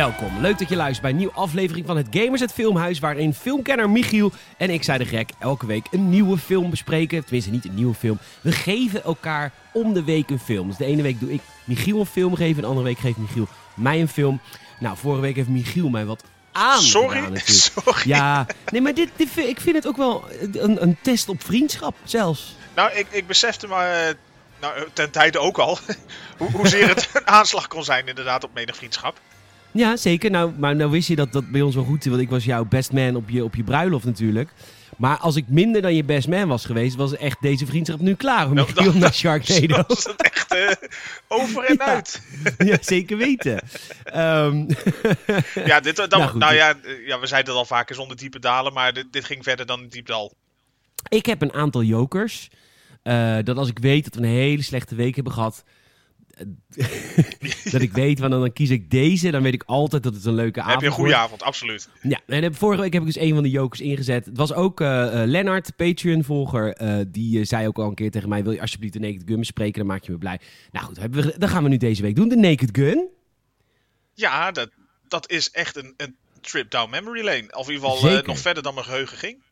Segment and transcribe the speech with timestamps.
[0.00, 3.34] Welkom, leuk dat je luistert bij een nieuwe aflevering van het Gamers het Filmhuis, waarin
[3.34, 7.22] filmkenner Michiel en ik, zei de gek, elke week een nieuwe film bespreken.
[7.22, 8.18] Tenminste, niet een nieuwe film.
[8.40, 10.68] We geven elkaar om de week een film.
[10.68, 13.16] Dus de ene week doe ik Michiel een film geven, en de andere week geeft
[13.16, 14.40] Michiel mij een film.
[14.78, 16.82] Nou, vorige week heeft Michiel mij wat aan.
[16.82, 18.08] Sorry, sorry.
[18.08, 21.96] Ja, nee, maar dit, dit, ik vind het ook wel een, een test op vriendschap
[22.04, 22.56] zelfs.
[22.74, 24.14] Nou, ik, ik besefte maar
[24.60, 25.78] nou, ten tijde ook al,
[26.38, 29.20] hoe, hoezeer het een aanslag kon zijn inderdaad op menig vriendschap.
[29.72, 30.30] Ja, zeker.
[30.30, 32.44] Nou, maar nou wist je dat dat bij ons wel goed is, want ik was
[32.44, 34.50] jouw best man op je, op je bruiloft natuurlijk.
[35.00, 38.14] Maar als ik minder dan je best man was geweest, was echt deze vriendschap nu
[38.14, 38.46] klaar.
[38.46, 39.66] Om nou, dan, naar Sharknado.
[39.66, 40.88] Dan was het echt uh,
[41.28, 42.22] over en uit.
[42.58, 43.62] ja, zeker weten.
[44.14, 44.66] um,
[45.70, 46.74] ja, dit, dan, nou, nou ja,
[47.06, 49.80] ja, we zeiden het al vaker zonder diepe dalen, maar dit, dit ging verder dan
[49.80, 50.34] een diep dal.
[51.08, 52.48] Ik heb een aantal jokers.
[53.04, 55.64] Uh, dat als ik weet dat we een hele slechte week hebben gehad,
[57.72, 59.30] dat ik weet, want dan kies ik deze.
[59.30, 61.88] Dan weet ik altijd dat het een leuke avond Heb je een goede avond, absoluut.
[62.02, 64.24] Ja, en vorige week heb ik dus een van de jokers ingezet.
[64.24, 66.82] Het was ook uh, Lennart, Patreon-volger.
[66.82, 69.38] Uh, die zei ook al een keer tegen mij: Wil je alsjeblieft de Naked Gun
[69.38, 69.78] bespreken?
[69.78, 70.40] Dan maak je me blij.
[70.70, 72.28] Nou goed, hebben we, dan gaan we nu deze week doen.
[72.28, 73.08] De Naked Gun.
[74.14, 74.70] Ja, dat,
[75.08, 77.46] dat is echt een, een trip down memory lane.
[77.50, 79.42] Of in ieder geval nog verder dan mijn geheugen ging.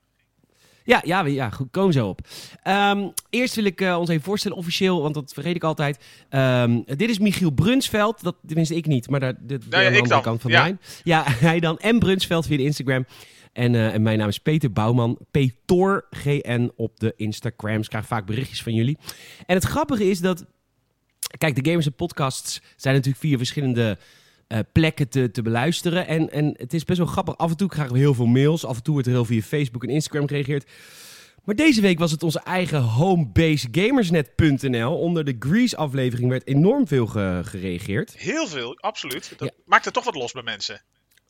[0.89, 2.21] Ja, ja, ja goed, kom zo op.
[2.65, 5.99] Um, eerst wil ik uh, ons even voorstellen, officieel, want dat vergeet ik altijd.
[6.31, 10.41] Um, dit is Michiel Brunsveld, dat tenminste ik niet, maar daar, aan de andere kant
[10.41, 10.77] van ja.
[11.03, 11.79] Ja, hij dan.
[11.79, 13.07] En Brunsveld via de Instagram.
[13.53, 17.85] En, uh, en, mijn naam is Peter Bouwman, PetorGN op de Instagrams.
[17.85, 18.99] Ik krijg vaak berichtjes van jullie.
[19.47, 20.45] En het grappige is dat,
[21.39, 23.99] kijk, de Gamers en Podcasts zijn natuurlijk vier verschillende
[24.49, 26.07] uh, plekken te, te beluisteren.
[26.07, 27.37] En, en het is best wel grappig.
[27.37, 28.65] Af en toe krijgen we heel veel mails.
[28.65, 30.71] Af en toe wordt er heel via Facebook en Instagram gereageerd.
[31.45, 34.99] Maar deze week was het onze eigen homebasegamersnet.nl.
[34.99, 38.17] Onder de Grease-aflevering werd enorm veel gereageerd.
[38.17, 39.33] Heel veel, absoluut.
[39.37, 40.83] Dat maakt het toch wat los bij mensen.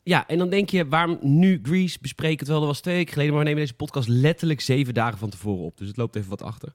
[0.03, 2.37] Ja, en dan denk je, waarom nu Grease bespreken?
[2.37, 3.33] Terwijl dat was twee weken geleden.
[3.33, 5.77] Maar we nemen deze podcast letterlijk zeven dagen van tevoren op.
[5.77, 6.71] Dus het loopt even wat achter.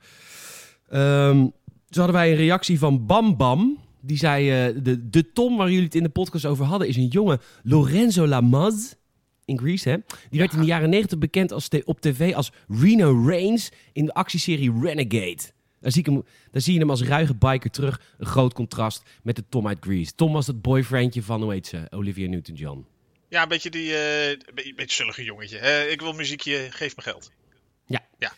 [0.92, 1.52] Um,
[1.88, 3.78] dus hadden wij een reactie van Bam Bam.
[4.06, 6.97] Die zei, uh, de, de Tom waar jullie het in de podcast over hadden, is
[6.97, 8.94] een jonge Lorenzo Lamas
[9.44, 9.97] in Greece, hè?
[10.31, 14.14] Die werd in de jaren 90 bekend als op tv als Reno Reigns in de
[14.14, 15.53] actieserie Renegade.
[15.81, 18.00] Daar zie, ik hem, daar zie je hem als ruige biker terug.
[18.19, 20.14] Een groot contrast met de Tom uit Grease.
[20.14, 21.87] Tom was het boyfriendje van, hoe heet ze?
[21.91, 22.87] Olivia Newton-John.
[23.28, 23.97] Ja, een beetje die, uh,
[24.54, 25.59] beetje, beetje zullige jongetje.
[25.59, 25.84] Hè?
[25.84, 27.31] Ik wil muziekje, geef me geld.
[27.87, 28.06] Ja.
[28.19, 28.32] ja.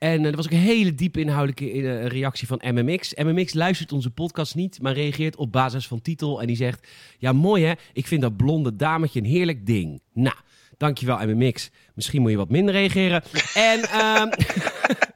[0.00, 3.14] En uh, er was ook een hele diepe inhoudelijke uh, reactie van MMX.
[3.14, 6.40] MMX luistert onze podcast niet, maar reageert op basis van titel.
[6.40, 6.88] En die zegt,
[7.18, 10.02] ja mooi hè, ik vind dat blonde dametje een heerlijk ding.
[10.12, 10.36] Nou,
[10.76, 11.70] dankjewel MMX.
[11.94, 13.22] Misschien moet je wat minder reageren.
[13.54, 13.78] en...
[13.78, 14.30] Um,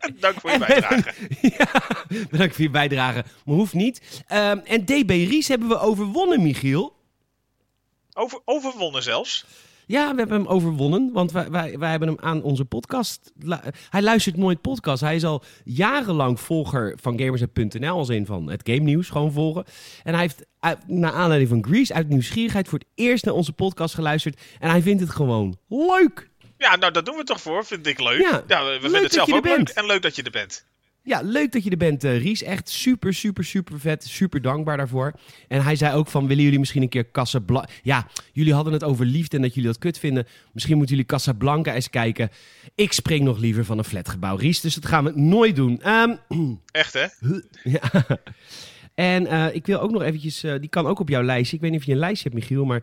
[0.21, 1.13] Dank voor je bijdrage.
[1.59, 1.83] ja,
[2.31, 4.25] bedankt voor je bijdrage, maar hoeft niet.
[4.33, 6.97] Um, en DB Ries hebben we overwonnen, Michiel.
[8.13, 9.47] Over, overwonnen zelfs?
[9.87, 13.33] Ja, we hebben hem overwonnen, want wij, wij, wij hebben hem aan onze podcast.
[13.91, 15.01] Hij luistert nooit podcast.
[15.01, 19.65] Hij is al jarenlang volger van Gamers.nl, als in van het game nieuws, gewoon volgen.
[20.03, 20.45] En hij heeft
[20.87, 24.41] naar aanleiding van Grease uit nieuwsgierigheid voor het eerst naar onze podcast geluisterd.
[24.59, 26.31] En hij vindt het gewoon leuk.
[26.59, 27.65] Ja, nou, dat doen we toch voor.
[27.65, 28.21] Vind ik leuk.
[28.21, 29.69] Ja, ja we vinden het zelf ook leuk.
[29.69, 30.67] En leuk dat je er bent.
[31.07, 32.43] Ja, leuk dat je er bent, uh, Ries.
[32.43, 34.05] Echt super, super, super vet.
[34.05, 35.13] Super dankbaar daarvoor.
[35.49, 37.69] En hij zei ook van, willen jullie misschien een keer Casablanca...
[37.83, 40.27] Ja, jullie hadden het over liefde en dat jullie dat kut vinden.
[40.53, 42.31] Misschien moeten jullie Casablanca eens kijken.
[42.75, 44.61] Ik spring nog liever van een flatgebouw, Ries.
[44.61, 45.89] Dus dat gaan we nooit doen.
[45.89, 46.19] Um,
[46.71, 47.07] Echt, hè?
[47.63, 47.91] ja.
[48.95, 50.45] En uh, ik wil ook nog eventjes...
[50.45, 51.57] Uh, die kan ook op jouw lijstje.
[51.57, 52.65] Ik weet niet of je een lijstje hebt, Michiel.
[52.65, 52.83] Maar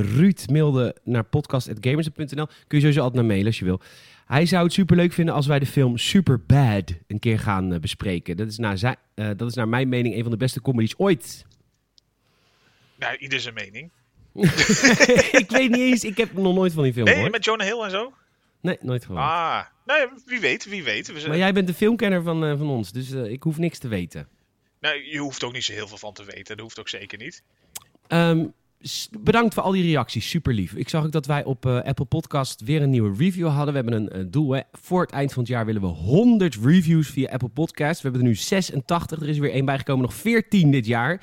[0.00, 2.46] Ruud mailde naar podcast.gamers.nl.
[2.46, 3.80] Kun je sowieso altijd naar mailen als je wil.
[4.26, 8.36] Hij zou het superleuk vinden als wij de film Superbad een keer gaan uh, bespreken.
[8.36, 10.98] Dat is, naar zijn, uh, dat is naar mijn mening een van de beste comedies
[10.98, 11.44] ooit.
[12.98, 13.90] Ja, ieder zijn mening.
[15.42, 17.32] ik weet niet eens, ik heb nog nooit van die film Nee, gehoord.
[17.32, 18.12] met Jonah Hill en zo?
[18.60, 19.22] Nee, nooit gehoord.
[19.22, 21.06] Ah, nee, wie weet, wie weet.
[21.06, 21.28] We zijn...
[21.28, 24.28] Maar jij bent de filmkenner van, uh, van ons, dus ik hoef niks te weten.
[24.80, 27.18] Nou, je hoeft ook niet zo heel veel van te weten, dat hoeft ook zeker
[27.18, 27.42] niet.
[28.08, 28.52] Um,
[29.20, 30.28] bedankt voor al die reacties.
[30.28, 30.72] Super lief.
[30.72, 33.74] Ik zag ook dat wij op uh, Apple Podcast weer een nieuwe review hadden.
[33.74, 34.52] We hebben een uh, doel.
[34.52, 34.60] Hè.
[34.72, 38.02] Voor het eind van het jaar willen we 100 reviews via Apple Podcast.
[38.02, 39.20] We hebben er nu 86.
[39.20, 40.02] Er is weer één bijgekomen.
[40.02, 41.20] Nog 14 dit jaar.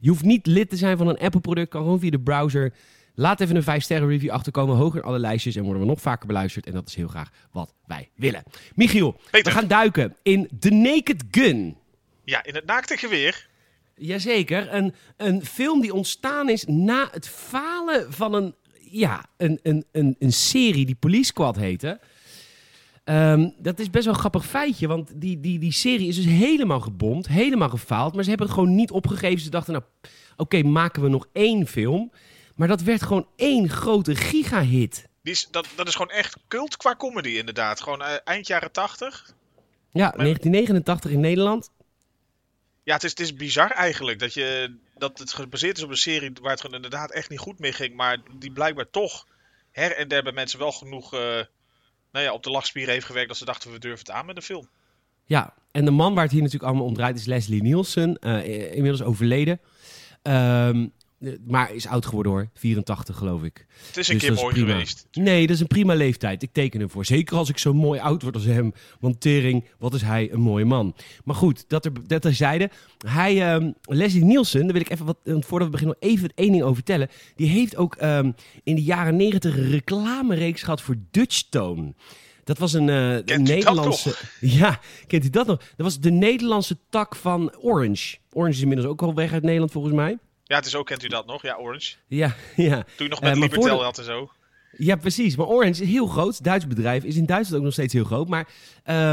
[0.00, 1.68] Je hoeft niet lid te zijn van een Apple product.
[1.68, 2.72] Kan gewoon via de browser.
[3.14, 4.76] Laat even een 5 sterren review achterkomen.
[4.76, 5.56] Hoger in alle lijstjes.
[5.56, 6.66] En worden we nog vaker beluisterd.
[6.66, 8.42] En dat is heel graag wat wij willen.
[8.74, 9.52] Michiel, Peter.
[9.52, 11.76] we gaan duiken in The Naked Gun.
[12.24, 13.48] Ja, in het naakte geweer.
[13.98, 18.54] Jazeker, een, een film die ontstaan is na het falen van een,
[18.90, 22.00] ja, een, een, een, een serie die Police Squad heette.
[23.04, 26.24] Um, dat is best wel een grappig feitje, want die, die, die serie is dus
[26.24, 28.14] helemaal gebomd, helemaal gefaald.
[28.14, 29.40] Maar ze hebben het gewoon niet opgegeven.
[29.40, 30.10] Ze dachten, nou, oké,
[30.56, 32.12] okay, maken we nog één film.
[32.54, 35.08] Maar dat werd gewoon één grote gigahit.
[35.22, 37.80] Die is, dat, dat is gewoon echt cult qua comedy, inderdaad.
[37.80, 39.34] Gewoon uh, eind jaren 80.
[39.90, 41.70] Ja, 1989 in Nederland.
[42.88, 45.96] Ja, het is, het is bizar eigenlijk dat, je, dat het gebaseerd is op een
[45.96, 47.94] serie waar het inderdaad echt niet goed mee ging.
[47.94, 49.26] Maar die blijkbaar toch
[49.70, 51.20] her en der bij mensen wel genoeg uh,
[52.12, 54.36] nou ja, op de lachspieren heeft gewerkt dat ze dachten we durven het aan met
[54.36, 54.68] een film.
[55.24, 58.74] Ja, en de man waar het hier natuurlijk allemaal om draait is Leslie Nielsen, uh,
[58.74, 59.60] inmiddels overleden.
[60.22, 60.92] Um,
[61.46, 63.66] maar is oud geworden hoor, 84 geloof ik.
[63.86, 65.06] Het is een dus keer mooi geweest.
[65.12, 66.42] Nee, dat is een prima leeftijd.
[66.42, 67.04] Ik teken hem voor.
[67.04, 68.72] Zeker als ik zo mooi oud word als hem.
[69.00, 70.94] Want tering, wat is hij een mooie man.
[71.24, 72.70] Maar goed, dat, er, dat terzijde.
[73.06, 76.50] Hij, um, Leslie Nielsen, daar wil ik even wat, voordat we beginnen nog even één
[76.50, 77.08] ding over vertellen.
[77.36, 81.94] Die heeft ook um, in de jaren 90 een reclamereeks gehad voor Dutch Tone.
[82.44, 84.14] Dat was een, uh, een Nederlandse.
[84.40, 85.58] Ja, kent u dat nog?
[85.58, 88.16] Dat was de Nederlandse tak van Orange.
[88.32, 90.18] Orange is inmiddels ook al weg uit Nederland volgens mij.
[90.48, 91.42] Ja, het is ook, kent u dat nog?
[91.42, 91.94] Ja, Orange.
[92.06, 92.84] Ja, ja.
[92.96, 94.30] Toen je nog met uh, Libertel had en zo.
[94.76, 95.36] Ja, precies.
[95.36, 96.44] Maar Orange is heel groot.
[96.44, 97.04] Duits bedrijf.
[97.04, 98.28] Is in Duitsland ook nog steeds heel groot.
[98.28, 98.48] Maar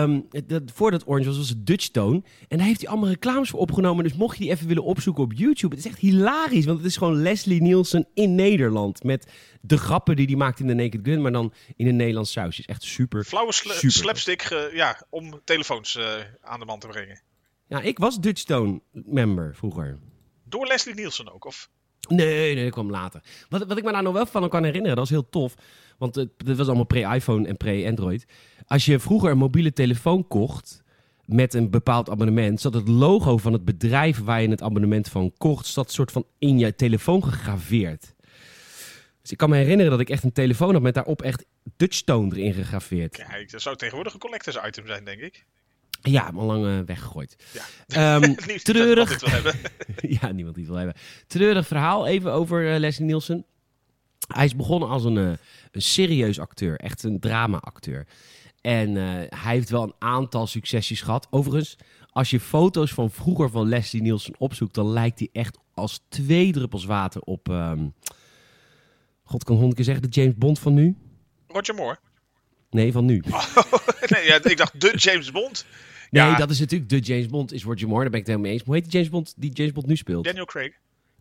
[0.01, 2.23] um, dat, voordat Orange was, was het Dutch Tone.
[2.47, 4.03] En daar heeft hij allemaal reclames voor opgenomen.
[4.03, 5.75] Dus mocht je die even willen opzoeken op YouTube.
[5.75, 6.65] Het is echt hilarisch.
[6.65, 9.03] Want het is gewoon Leslie Nielsen in Nederland.
[9.03, 11.21] Met de grappen die hij maakt in de Naked Gun.
[11.21, 12.59] Maar dan in een Nederlands sausje.
[12.61, 13.23] Is echt super.
[13.23, 17.21] Flauwe super slapstick ja, om telefoons uh, aan de man te brengen.
[17.67, 19.99] Ja, ik was Dutch Tone member vroeger.
[20.45, 21.45] Door Leslie Nielsen ook?
[21.45, 21.69] Of?
[22.07, 23.21] Nee, nee, dat kwam later.
[23.49, 25.55] Wat, wat ik me daar nog wel van kan herinneren, dat is heel tof.
[25.97, 28.25] Want het, dit was allemaal pre-iPhone en pre-Android.
[28.67, 30.83] Als je vroeger een mobiele telefoon kocht
[31.25, 35.33] met een bepaald abonnement, zat het logo van het bedrijf waar je het abonnement van
[35.37, 38.13] kocht, zat soort van in je telefoon gegraveerd.
[39.21, 41.45] Dus ik kan me herinneren dat ik echt een telefoon had met daarop echt
[41.77, 43.15] Dutchstone erin gegraveerd.
[43.15, 45.45] Kijk, dat zou tegenwoordig een collectors item zijn, denk ik.
[46.07, 47.35] Ja, al lang uh, weggegooid.
[47.53, 47.63] Ja.
[48.23, 49.21] Um, treurig.
[50.19, 50.95] ja, niemand die het wil hebben.
[51.27, 53.45] Treurig verhaal even over uh, Leslie Nielsen.
[54.27, 55.31] Hij is begonnen als een, uh,
[55.71, 58.07] een serieus acteur, echt een drama-acteur.
[58.61, 61.27] En hij heeft wel een aantal succesjes gehad.
[61.29, 61.77] Overigens,
[62.09, 66.51] als je foto's van vroeger van Leslie Nielsen opzoekt, dan lijkt hij echt als twee
[66.51, 67.47] druppels water op.
[67.47, 67.93] Um,
[69.23, 70.95] God kan honderd keer zeggen, de James Bond van nu.
[71.47, 71.97] Roger Moore.
[72.69, 73.23] Nee, van nu.
[73.29, 73.55] Oh,
[74.13, 75.65] nee, ja, ik dacht de James Bond.
[76.23, 78.01] Nee, dat is natuurlijk de James Bond, is Roger Moore.
[78.01, 78.63] Daar ben ik het helemaal mee eens.
[78.63, 80.23] hoe heet die James Bond die James Bond nu speelt?
[80.23, 80.71] Daniel Craig.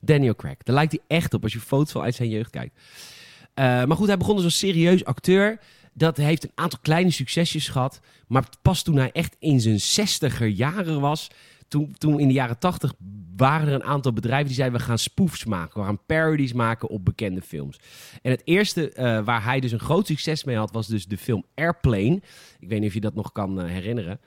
[0.00, 0.56] Daniel Craig.
[0.56, 2.75] Daar lijkt hij echt op als je foto's van uit zijn jeugd kijkt.
[2.79, 5.58] Uh, maar goed, hij begon als een serieus acteur.
[5.93, 8.00] Dat heeft een aantal kleine succesjes gehad.
[8.26, 11.31] Maar pas toen hij echt in zijn zestiger jaren was...
[11.69, 12.94] Toen, toen in de jaren tachtig
[13.37, 14.79] waren er een aantal bedrijven die zeiden...
[14.79, 17.81] we gaan spoofs maken, we gaan parodies maken op bekende films.
[18.23, 20.73] En het eerste uh, waar hij dus een groot succes mee had...
[20.73, 22.23] was dus de film Airplane.
[22.58, 24.20] Ik weet niet of je dat nog kan uh, herinneren.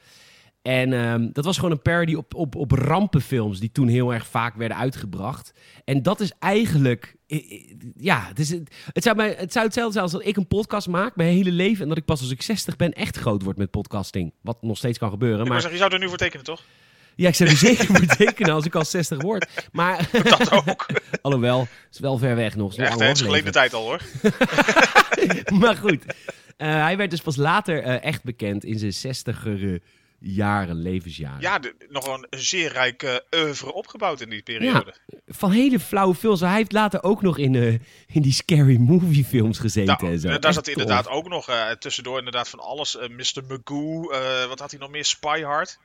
[0.68, 4.28] En um, dat was gewoon een parody op, op, op rampenfilms die toen heel erg
[4.28, 5.54] vaak werden uitgebracht.
[5.84, 7.16] En dat is eigenlijk,
[7.98, 8.50] ja, het, is,
[8.94, 11.52] het, zou, mij, het zou hetzelfde zijn als dat ik een podcast maak mijn hele
[11.52, 14.34] leven en dat ik pas als ik 60 ben echt groot word met podcasting.
[14.42, 15.48] Wat nog steeds kan gebeuren.
[15.48, 15.62] maar...
[15.62, 16.64] Zeg, je zou er nu voor tekenen, toch?
[17.16, 19.48] Ja, ik zou er zeker voor tekenen als ik al 60 word.
[19.72, 20.10] Maar...
[20.24, 20.86] Dat ook.
[21.22, 22.76] Alhoewel, het is wel ver weg nog.
[22.76, 24.02] Het is geleden tijd al hoor.
[25.60, 26.14] maar goed, uh,
[26.58, 29.82] hij werd dus pas later uh, echt bekend in zijn 60er
[30.20, 31.42] jaren, levensjaren.
[31.42, 34.94] Ja, de, nog een zeer rijke oeuvre opgebouwd in die periode.
[35.08, 36.40] Ja, van hele flauwe films.
[36.40, 40.20] Hij heeft later ook nog in, uh, in die scary movie films gezeten nou, en
[40.20, 40.40] zo.
[40.40, 42.96] Daar zat inderdaad ook nog uh, tussendoor inderdaad van alles.
[42.96, 43.44] Uh, Mr.
[43.48, 44.02] Magoo,
[44.48, 45.06] wat had hij nog meer?
[45.06, 45.80] Spy Hard.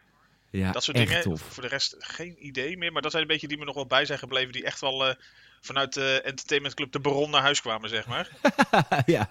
[0.51, 1.23] Ja, dat soort dingen.
[1.23, 1.41] Tof.
[1.49, 2.93] Voor de rest geen idee meer.
[2.93, 4.53] Maar dat zijn een beetje die me nog wel bij zijn gebleven.
[4.53, 5.15] Die echt wel
[5.61, 8.29] vanuit de Entertainment Club de Baron naar huis kwamen, zeg maar.
[9.07, 9.29] ja,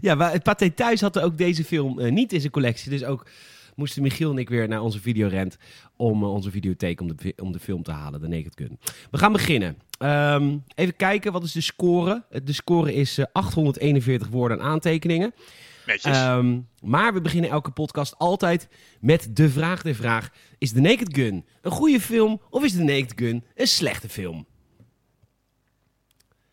[0.00, 2.90] ja maar het Pathé Thuis had ook deze film niet in zijn collectie.
[2.90, 3.26] Dus ook
[3.80, 5.56] moesten Michiel en ik weer naar onze videorent
[5.96, 8.78] om uh, onze videotheek om de, om de film te halen, de Naked Gun.
[9.10, 9.78] We gaan beginnen.
[9.98, 12.24] Um, even kijken, wat is de score?
[12.44, 15.34] De score is uh, 841 woorden en aantekeningen.
[16.06, 18.68] Um, maar we beginnen elke podcast altijd
[19.00, 20.30] met de vraag de vraag.
[20.58, 24.46] Is de Naked Gun een goede film of is de Naked Gun een slechte film?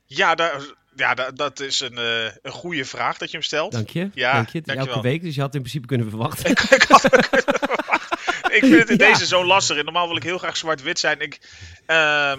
[0.05, 3.71] Ja, daar, ja, dat, dat is een, uh, een goede vraag dat je hem stelt.
[3.71, 4.09] Dank je.
[4.13, 4.61] Ja, dank je.
[4.65, 6.49] Elke week, dus je had in principe kunnen verwachten.
[6.49, 8.17] ik, ik had kunnen verwachten.
[8.51, 9.11] Ik vind het in ja.
[9.11, 9.77] deze zo lastig.
[9.77, 11.19] En normaal wil ik heel graag zwart-wit zijn.
[11.19, 11.39] Ik,
[11.87, 12.33] uh,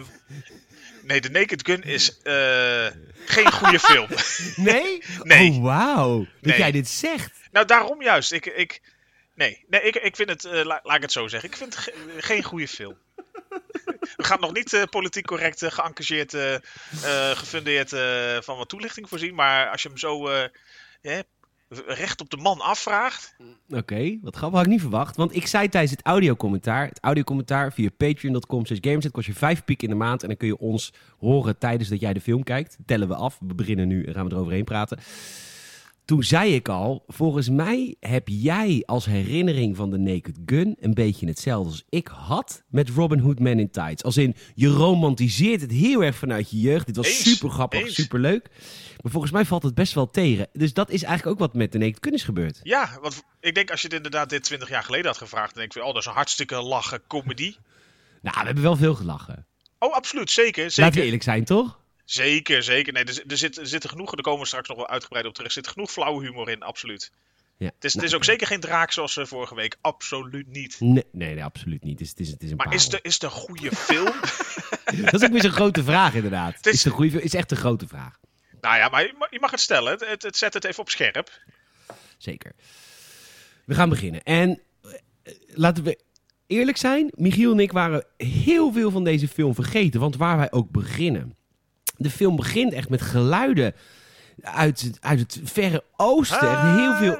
[1.02, 2.86] nee, The Naked Gun is uh,
[3.24, 4.08] geen goede film.
[4.56, 5.02] Nee?
[5.22, 5.50] nee.
[5.50, 6.18] Oh, wauw.
[6.18, 6.58] Dat nee.
[6.58, 7.32] jij dit zegt.
[7.52, 8.32] Nou, daarom juist.
[8.32, 8.80] Ik, ik,
[9.34, 11.50] nee, nee ik, ik vind het, la, laat ik het zo zeggen.
[11.50, 12.96] Ik vind het ge geen goede film.
[14.16, 16.54] We gaan nog niet uh, politiek correct, uh, geëngageerd, uh,
[17.30, 17.90] gefundeerd
[18.44, 19.34] van wat toelichting voorzien.
[19.34, 20.28] Maar als je hem zo
[21.86, 23.36] recht op de man afvraagt.
[23.68, 25.16] Oké, wat grappig had ik niet verwacht.
[25.16, 29.82] Want ik zei tijdens het audiocommentaar, het audiocommentaar via patreon.com slash kost je vijf piek
[29.82, 30.22] in de maand.
[30.22, 32.76] En dan kun je ons horen tijdens dat jij de film kijkt.
[32.86, 33.38] Tellen we af.
[33.40, 34.98] We beginnen nu en gaan we eroverheen praten.
[36.08, 40.94] Toen zei ik al, volgens mij heb jij als herinnering van de Naked Gun een
[40.94, 44.02] beetje hetzelfde als ik had met Robin Hood Man in Tights.
[44.02, 46.86] Als in, je romantiseert het heel erg vanuit je jeugd.
[46.86, 48.48] Dit was super grappig, super leuk.
[49.02, 50.48] Maar volgens mij valt het best wel tegen.
[50.52, 52.60] Dus dat is eigenlijk ook wat met de Naked Gun is gebeurd.
[52.62, 55.58] Ja, want ik denk als je het inderdaad dit 20 jaar geleden had gevraagd, dan
[55.62, 57.54] denk ik, oh, dat is een hartstikke lachen comedy.
[58.22, 59.46] Nou, we hebben wel veel gelachen.
[59.78, 60.64] Oh, absoluut, zeker.
[60.64, 60.82] zeker.
[60.82, 61.78] Laten we eerlijk zijn, toch?
[62.10, 62.92] Zeker, zeker.
[62.92, 65.34] Nee, er, er, zit, er zit genoeg, daar komen we straks nog wel uitgebreid op
[65.34, 65.48] terug.
[65.48, 67.12] Er zit genoeg flauwe humor in, absoluut.
[67.56, 67.70] Ja.
[67.74, 69.76] Het, is, het is ook zeker geen draak zoals uh, vorige week.
[69.80, 70.76] Absoluut niet.
[70.80, 71.98] Nee, nee, nee absoluut niet.
[71.98, 74.04] Het is, het is, het is een maar is het, is een goede film?
[75.04, 76.54] dat is ook weer zo'n grote vraag, inderdaad.
[76.56, 78.18] Het is, is, een goede, is echt een grote vraag.
[78.60, 79.98] Nou ja, maar je mag het stellen.
[79.98, 81.42] Het, het, zet het even op scherp.
[82.18, 82.52] Zeker.
[83.64, 84.22] We gaan beginnen.
[84.22, 84.92] En uh,
[85.46, 85.98] laten we
[86.46, 87.12] eerlijk zijn.
[87.14, 90.00] Michiel en ik waren heel veel van deze film vergeten.
[90.00, 91.37] Want waar wij ook beginnen
[91.98, 93.74] de film begint echt met geluiden
[94.42, 96.50] uit, uit het verre oosten.
[96.50, 97.18] Echt heel veel...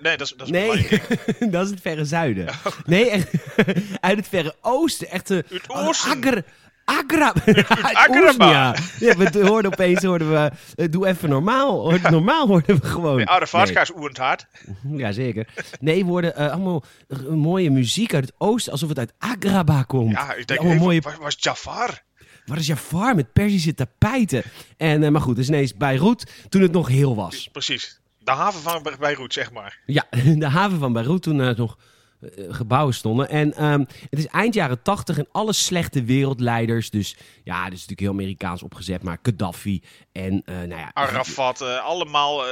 [0.00, 1.00] Nee, dat is, dat is nee,
[1.52, 2.48] dat is het verre zuiden.
[2.48, 2.72] Oh.
[2.84, 3.30] Nee, echt,
[4.00, 5.10] uit het verre oosten.
[5.10, 6.10] Echt de het oosten.
[6.10, 6.42] Agra,
[6.84, 7.32] Agra,
[8.04, 8.76] Agraba.
[8.98, 11.90] Ja, we hoorden opeens, hoorden we, uh, doe even normaal.
[12.10, 13.16] Normaal hoorden we gewoon.
[13.16, 14.08] Nee, oude Vaska's nee.
[14.12, 14.46] hard.
[14.92, 15.46] Ja, zeker.
[15.80, 16.84] Nee, we hoorden uh, allemaal
[17.28, 20.10] mooie muziek uit het oosten, alsof het uit Agraba komt.
[20.10, 21.00] Ja, ik denk, mooie...
[21.00, 22.02] was, was Jafar?
[22.44, 24.42] Waar is Jafar met Persische tapijten?
[24.76, 27.48] En, uh, maar goed, dus ineens Beirut toen het nog heel was.
[27.52, 28.00] Precies.
[28.18, 29.78] De haven van Beirut, zeg maar.
[29.86, 31.78] Ja, de haven van Beirut toen uh, nog
[32.20, 33.28] uh, gebouwen stonden.
[33.28, 38.00] En um, het is eind jaren tachtig en alle slechte wereldleiders, dus ja, dus natuurlijk
[38.00, 39.82] heel Amerikaans opgezet, maar Gaddafi
[40.12, 40.90] en nou ja...
[40.92, 42.44] Arafat, allemaal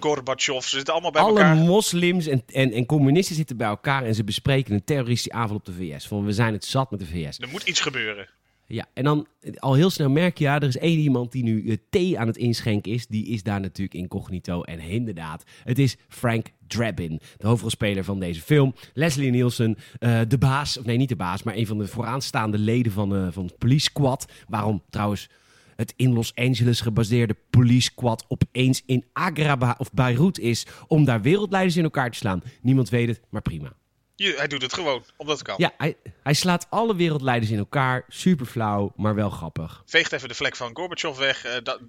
[0.00, 1.56] Gorbachev, ze zitten allemaal bij alle elkaar.
[1.56, 5.56] Alle moslims en, en, en communisten zitten bij elkaar en ze bespreken een terroristische aanval
[5.56, 6.06] op de VS.
[6.06, 7.38] Van we zijn het zat met de VS.
[7.38, 8.28] Er moet iets gebeuren.
[8.66, 9.26] Ja, en dan
[9.58, 12.26] al heel snel merk je, ja, er is één iemand die nu uh, thee aan
[12.26, 13.06] het inschenken is.
[13.06, 14.62] Die is daar natuurlijk incognito.
[14.62, 18.74] En inderdaad, het is Frank Drabin, de hoofdrolspeler van deze film.
[18.92, 22.58] Leslie Nielsen, uh, de baas, of nee, niet de baas, maar een van de vooraanstaande
[22.58, 24.32] leden van, van het Police Squad.
[24.48, 25.28] Waarom trouwens
[25.76, 31.22] het in Los Angeles gebaseerde Police Squad opeens in Agraba of Beirut is om daar
[31.22, 32.42] wereldleiders in elkaar te slaan.
[32.62, 33.76] Niemand weet het, maar prima.
[34.16, 35.54] Je, hij doet het gewoon, omdat het kan.
[35.58, 38.04] Ja, hij, hij slaat alle wereldleiders in elkaar.
[38.08, 39.82] Super flauw, maar wel grappig.
[39.86, 41.46] Veegt even de vlek van Gorbachev weg.
[41.46, 41.80] Uh, dat,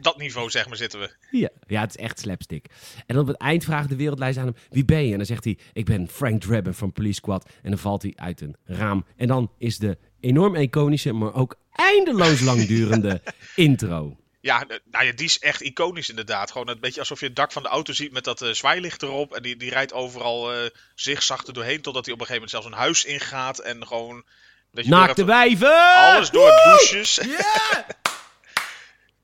[0.00, 1.10] dat niveau, zeg maar, zitten we.
[1.30, 2.66] Ja, ja, het is echt slapstick.
[3.06, 5.10] En op het eind vragen de wereldleiders aan hem, wie ben je?
[5.10, 7.48] En dan zegt hij, ik ben Frank Drabin van Police Squad.
[7.62, 9.04] En dan valt hij uit een raam.
[9.16, 13.22] En dan is de enorm iconische, maar ook eindeloos langdurende
[13.54, 14.16] intro.
[14.44, 16.50] Ja, nou ja, die is echt iconisch inderdaad.
[16.50, 19.02] Gewoon een beetje alsof je het dak van de auto ziet met dat uh, zwaailicht
[19.02, 19.34] erop.
[19.34, 21.82] En die, die rijdt overal uh, zigzag er doorheen.
[21.82, 23.58] Totdat hij op een gegeven moment zelfs een huis ingaat.
[23.58, 24.24] En gewoon...
[24.70, 25.94] Dat je Naakte wijven!
[25.94, 27.14] Alles door douches.
[27.14, 27.86] Ja!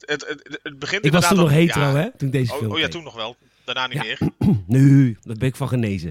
[0.01, 2.17] het, het, het, begint Ik was toen nog hetero, ja, hè?
[2.17, 3.37] Toen deze oh, film Oh ja, toen nog wel.
[3.65, 4.03] Daarna niet ja.
[4.03, 4.19] meer.
[4.67, 6.11] nee, dat ben ik van genezen.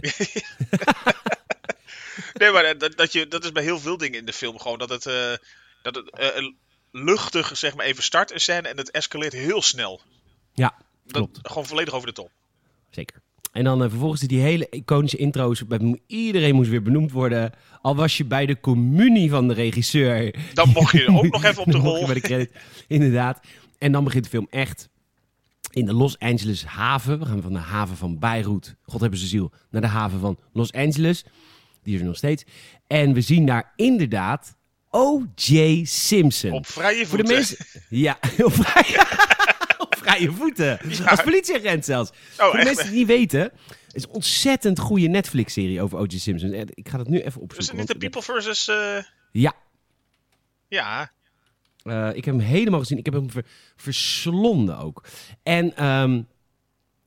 [2.39, 4.77] nee, maar dat, dat, je, dat is bij heel veel dingen in de film gewoon.
[4.77, 5.05] Dat het...
[5.05, 5.33] Uh,
[5.81, 6.53] dat het
[6.91, 10.01] luchtig zeg maar even start een scène en het escaleert heel snel.
[10.53, 10.77] Ja,
[11.07, 11.35] klopt.
[11.35, 12.31] Dat, gewoon volledig over de top.
[12.89, 13.21] Zeker.
[13.51, 15.63] En dan uh, vervolgens die hele iconische intro's.
[16.07, 17.53] Iedereen moest weer benoemd worden.
[17.81, 20.35] Al was je bij de communie van de regisseur.
[20.53, 22.05] Dan mocht je ook nog even op de rol.
[22.05, 22.51] bij de credit.
[22.87, 23.39] Inderdaad.
[23.77, 24.89] En dan begint de film echt
[25.71, 27.19] in de Los Angeles haven.
[27.19, 30.39] We gaan van de haven van Beirut, God hebben ze ziel, naar de haven van
[30.53, 31.25] Los Angeles.
[31.83, 32.43] Die is er nog steeds.
[32.87, 34.55] En we zien daar inderdaad
[34.89, 35.83] O.J.
[35.85, 36.51] Simpson.
[36.51, 37.07] Op vrije voeten.
[37.07, 37.57] Voor de mensen...
[37.89, 38.19] Ja,
[38.49, 38.99] op vrije,
[39.85, 40.79] op vrije voeten.
[40.89, 41.05] Ja.
[41.05, 42.09] Als politieagent zelfs.
[42.09, 43.41] Oh, Voor de mensen die het niet weten...
[43.41, 46.17] Het is een ontzettend goede Netflix-serie over O.J.
[46.17, 46.53] Simpson.
[46.53, 47.57] Ik ga dat nu even opzoeken.
[47.57, 48.67] Is het niet de People versus...
[48.67, 49.03] Uh...
[49.31, 49.53] Ja.
[50.67, 51.11] Ja.
[51.83, 52.97] Uh, ik heb hem helemaal gezien.
[52.97, 55.05] Ik heb hem ver verslonden ook.
[55.43, 55.85] En...
[55.85, 56.27] Um,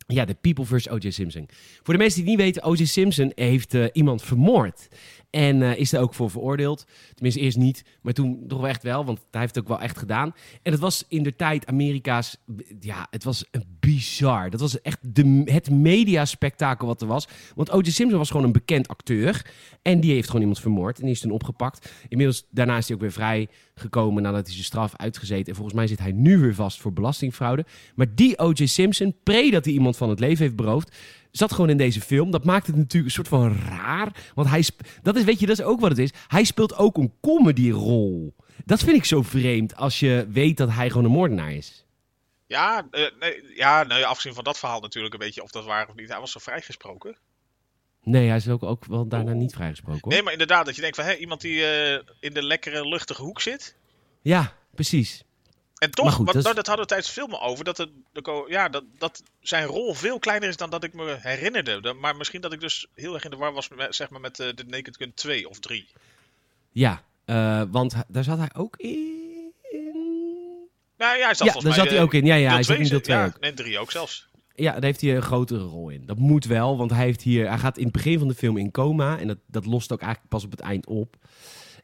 [0.06, 0.88] ja, de People vs.
[0.88, 1.10] O.J.
[1.10, 1.48] Simpson.
[1.82, 2.84] Voor de mensen die het niet weten, O.J.
[2.84, 4.88] Simpson heeft uh, iemand vermoord.
[5.32, 6.86] En uh, is er ook voor veroordeeld.
[7.14, 9.80] Tenminste, eerst niet, maar toen toch wel echt wel, want hij heeft het ook wel
[9.80, 10.34] echt gedaan.
[10.62, 12.36] En het was in de tijd Amerika's,
[12.80, 13.44] ja, het was
[13.80, 14.50] bizar.
[14.50, 17.28] Dat was echt de, het mediaspectakel wat er was.
[17.54, 17.90] Want O.J.
[17.90, 19.46] Simpson was gewoon een bekend acteur.
[19.82, 21.92] En die heeft gewoon iemand vermoord en die is toen opgepakt.
[22.08, 25.46] Inmiddels, daarna is hij ook weer vrij gekomen nadat hij zijn straf uitgezeten.
[25.46, 27.64] En volgens mij zit hij nu weer vast voor belastingfraude.
[27.94, 28.66] Maar die O.J.
[28.66, 30.96] Simpson, pre dat hij iemand van het leven heeft beroofd,
[31.32, 32.30] zat gewoon in deze film.
[32.30, 34.12] Dat maakt het natuurlijk een soort van raar.
[34.34, 34.64] Want hij,
[35.02, 36.10] dat is, weet je, dat is ook wat het is.
[36.26, 38.34] Hij speelt ook een comedy-rol.
[38.64, 41.86] Dat vind ik zo vreemd als je weet dat hij gewoon een moordenaar is.
[42.46, 45.88] Ja, uh, nee, ja nou, afgezien van dat verhaal natuurlijk een beetje of dat waar
[45.88, 46.08] of niet.
[46.08, 47.16] Hij was zo vrijgesproken.
[48.02, 50.00] Nee, hij is ook, ook wel daarna niet vrijgesproken.
[50.02, 50.12] Hoor.
[50.12, 53.22] Nee, maar inderdaad, dat je denkt van hé, iemand die uh, in de lekkere, luchtige
[53.22, 53.76] hoek zit.
[54.22, 55.24] Ja, precies.
[55.82, 58.68] En toch, goed, wat, dat, dat hadden we tijdens filmen over, dat, het, de, ja,
[58.68, 61.92] dat, dat zijn rol veel kleiner is dan dat ik me herinnerde.
[61.92, 64.38] maar misschien dat ik dus heel erg in de war was met, zeg maar, met
[64.38, 65.88] uh, de Naked Gun 2 of 3.
[66.70, 69.52] Ja, uh, want daar zat hij ook in.
[70.96, 72.24] Nou ja, hij zat ja, daar zat hij ook in.
[72.24, 73.36] Ja, ja, hij zat in deel 2 ja, ook.
[73.40, 74.28] En 3 ook zelfs.
[74.54, 76.06] Ja, daar heeft hij een grotere rol in.
[76.06, 78.56] Dat moet wel, want hij, heeft hier, hij gaat in het begin van de film
[78.56, 79.18] in coma.
[79.18, 81.16] En dat, dat lost ook eigenlijk pas op het eind op.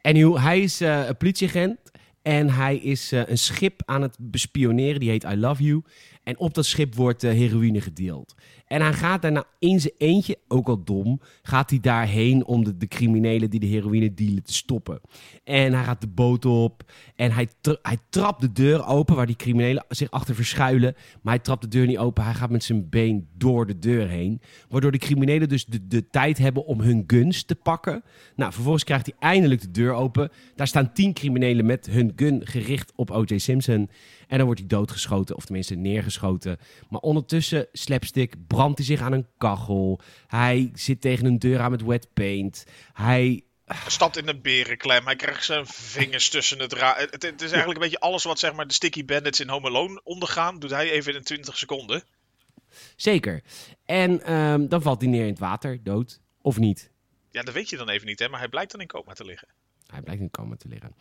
[0.01, 1.77] En hij is uh, een politieagent.
[2.21, 4.99] En hij is uh, een schip aan het bespioneren.
[4.99, 5.83] Die heet I Love You.
[6.23, 8.35] En op dat schip wordt uh, heroïne gedeeld.
[8.69, 12.77] En hij gaat daarna in zijn eentje, ook al dom, gaat hij daarheen om de,
[12.77, 15.01] de criminelen die de heroïne dealen te stoppen.
[15.43, 17.47] En hij gaat de boot op en hij,
[17.81, 20.95] hij trapt de deur open waar die criminelen zich achter verschuilen.
[21.21, 24.07] Maar hij trapt de deur niet open, hij gaat met zijn been door de deur
[24.07, 24.41] heen.
[24.67, 28.03] Waardoor de criminelen dus de, de tijd hebben om hun guns te pakken.
[28.35, 30.31] Nou, vervolgens krijgt hij eindelijk de deur open.
[30.55, 33.37] Daar staan tien criminelen met hun gun gericht op O.J.
[33.37, 33.89] Simpson.
[34.27, 36.57] En dan wordt hij doodgeschoten, of tenminste neergeschoten.
[36.89, 39.99] Maar ondertussen, slapstick, brandt hij zich aan een kachel.
[40.27, 42.65] Hij zit tegen een deur aan met wet paint.
[42.93, 43.43] Hij
[43.87, 45.05] stapt in een berenklem.
[45.05, 46.95] Hij krijgt zijn vingers tussen het raam.
[46.97, 49.67] Het, het, is eigenlijk een beetje alles wat zeg maar, de Sticky Bandits in Home
[49.67, 50.59] Alone ondergaan.
[50.59, 52.03] Doet hij even in 20 seconden.
[52.95, 53.41] Zeker.
[53.85, 56.19] En um, dan valt hij neer in het water, dood.
[56.41, 56.91] Of niet?
[57.31, 58.29] Ja, dat weet je dan even niet, hè?
[58.29, 59.47] Maar hij blijkt dan in coma te liggen.
[59.85, 60.95] Hij blijkt in coma te liggen.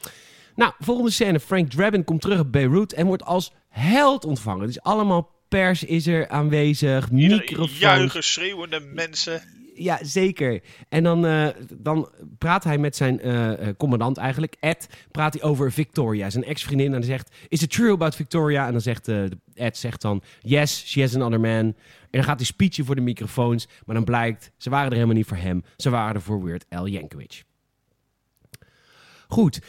[0.54, 1.40] Nou, volgende scène.
[1.40, 4.66] Frank Drabin komt terug op Beirut en wordt als held ontvangen.
[4.66, 7.78] Dus allemaal pers is er aanwezig, microfoon.
[7.78, 9.42] Juichen, schreeuwende mensen.
[9.74, 10.60] Ja, zeker.
[10.88, 15.72] En dan, uh, dan praat hij met zijn uh, commandant eigenlijk, Ed, praat hij over
[15.72, 16.86] Victoria, zijn ex-vriendin.
[16.86, 18.66] En dan zegt, is it true about Victoria?
[18.66, 21.50] En dan zegt uh, Ed zegt dan, yes, she has another man.
[21.50, 21.74] En
[22.10, 23.68] dan gaat hij speechen voor de microfoons.
[23.84, 25.64] Maar dan blijkt, ze waren er helemaal niet voor hem.
[25.76, 27.42] Ze waren er voor Weird Al Yankovic.
[29.28, 29.60] Goed.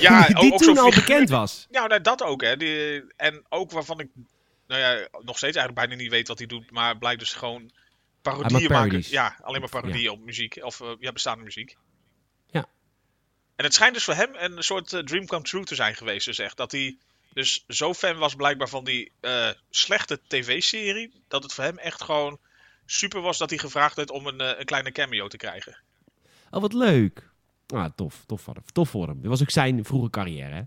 [0.00, 1.66] Ja, die ook, toen al bekend was.
[1.70, 2.42] Ja, nou, dat ook.
[2.42, 2.56] Hè.
[2.56, 4.08] Die, en ook waarvan ik
[4.70, 6.70] nou ja, nog steeds eigenlijk bijna niet weet wat hij doet.
[6.70, 7.70] Maar blijkt dus gewoon
[8.22, 9.02] parodieën maken.
[9.06, 10.58] Ja, alleen maar parodieën op muziek.
[10.62, 11.76] Of uh, ja, bestaande muziek.
[12.50, 12.66] Ja.
[13.56, 16.26] En het schijnt dus voor hem een soort uh, dream come true te zijn geweest.
[16.26, 16.96] Dus echt dat hij
[17.32, 21.12] dus zo fan was blijkbaar van die uh, slechte tv-serie.
[21.28, 22.38] Dat het voor hem echt gewoon
[22.86, 25.78] super was dat hij gevraagd werd om een, een kleine cameo te krijgen.
[26.50, 27.28] Oh, wat leuk.
[27.66, 28.64] Ah, tof, tof voor hem.
[28.72, 29.20] Tof voor hem.
[29.20, 30.54] Dit was ook zijn vroege carrière.
[30.54, 30.62] Hè?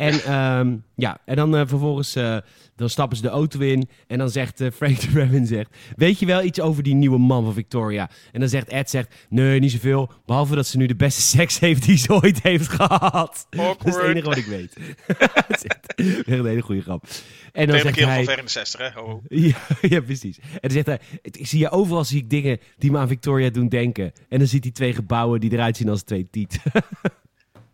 [0.00, 2.36] En, um, ja, en dan uh, vervolgens uh,
[2.76, 3.88] dan stappen ze de auto in.
[4.06, 5.76] En dan zegt uh, Frank de Raven zegt...
[5.96, 8.10] Weet je wel iets over die nieuwe man van Victoria?
[8.32, 9.14] En dan zegt Ed zegt...
[9.28, 10.12] Nee, niet zoveel.
[10.26, 13.46] Behalve dat ze nu de beste seks heeft die ze ooit heeft gehad.
[13.50, 14.76] Dat is het enige wat ik weet.
[15.46, 17.04] dat is echt een hele goede grap.
[17.52, 18.14] En dan zegt hij...
[18.14, 19.00] van ver in de 60, hè?
[19.00, 19.24] Oh.
[19.28, 20.38] Ja, ja, precies.
[20.38, 21.00] En dan zegt hij...
[21.22, 24.12] Ik zie je overal zie ik dingen die me aan Victoria doen denken.
[24.28, 26.62] En dan ziet hij twee gebouwen die eruit zien als twee tiet.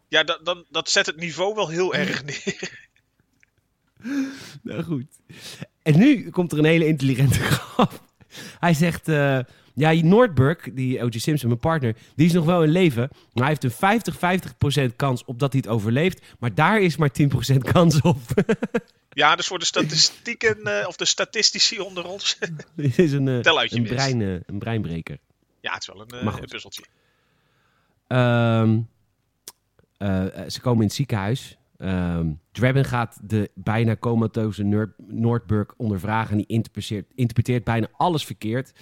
[0.08, 2.88] Ja, dat, dan, dat zet het niveau wel heel erg neer.
[4.62, 5.06] nou goed.
[5.82, 8.04] En nu komt er een hele intelligente grap.
[8.58, 9.38] Hij zegt, uh,
[9.74, 11.18] ja, Nordberg, die O.J.
[11.18, 13.08] Simpson, mijn partner, die is nog wel in leven.
[13.32, 16.22] Maar hij heeft een 50-50% kans op dat hij het overleeft.
[16.38, 17.10] Maar daar is maar
[17.54, 18.20] 10% kans op.
[19.10, 22.38] ja, dus voor de statistieken, uh, of de statistici onder ons.
[22.74, 25.18] Dit is een, uh, een, brein, een breinbreker.
[25.60, 26.84] Ja, het is wel een, een puzzeltje.
[28.08, 28.88] Um,
[29.98, 31.56] uh, ze komen in het ziekenhuis.
[31.78, 36.30] Um, Drabin gaat de bijna comateuze Noordburg ondervragen.
[36.30, 38.72] En die interpreteert, interpreteert bijna alles verkeerd.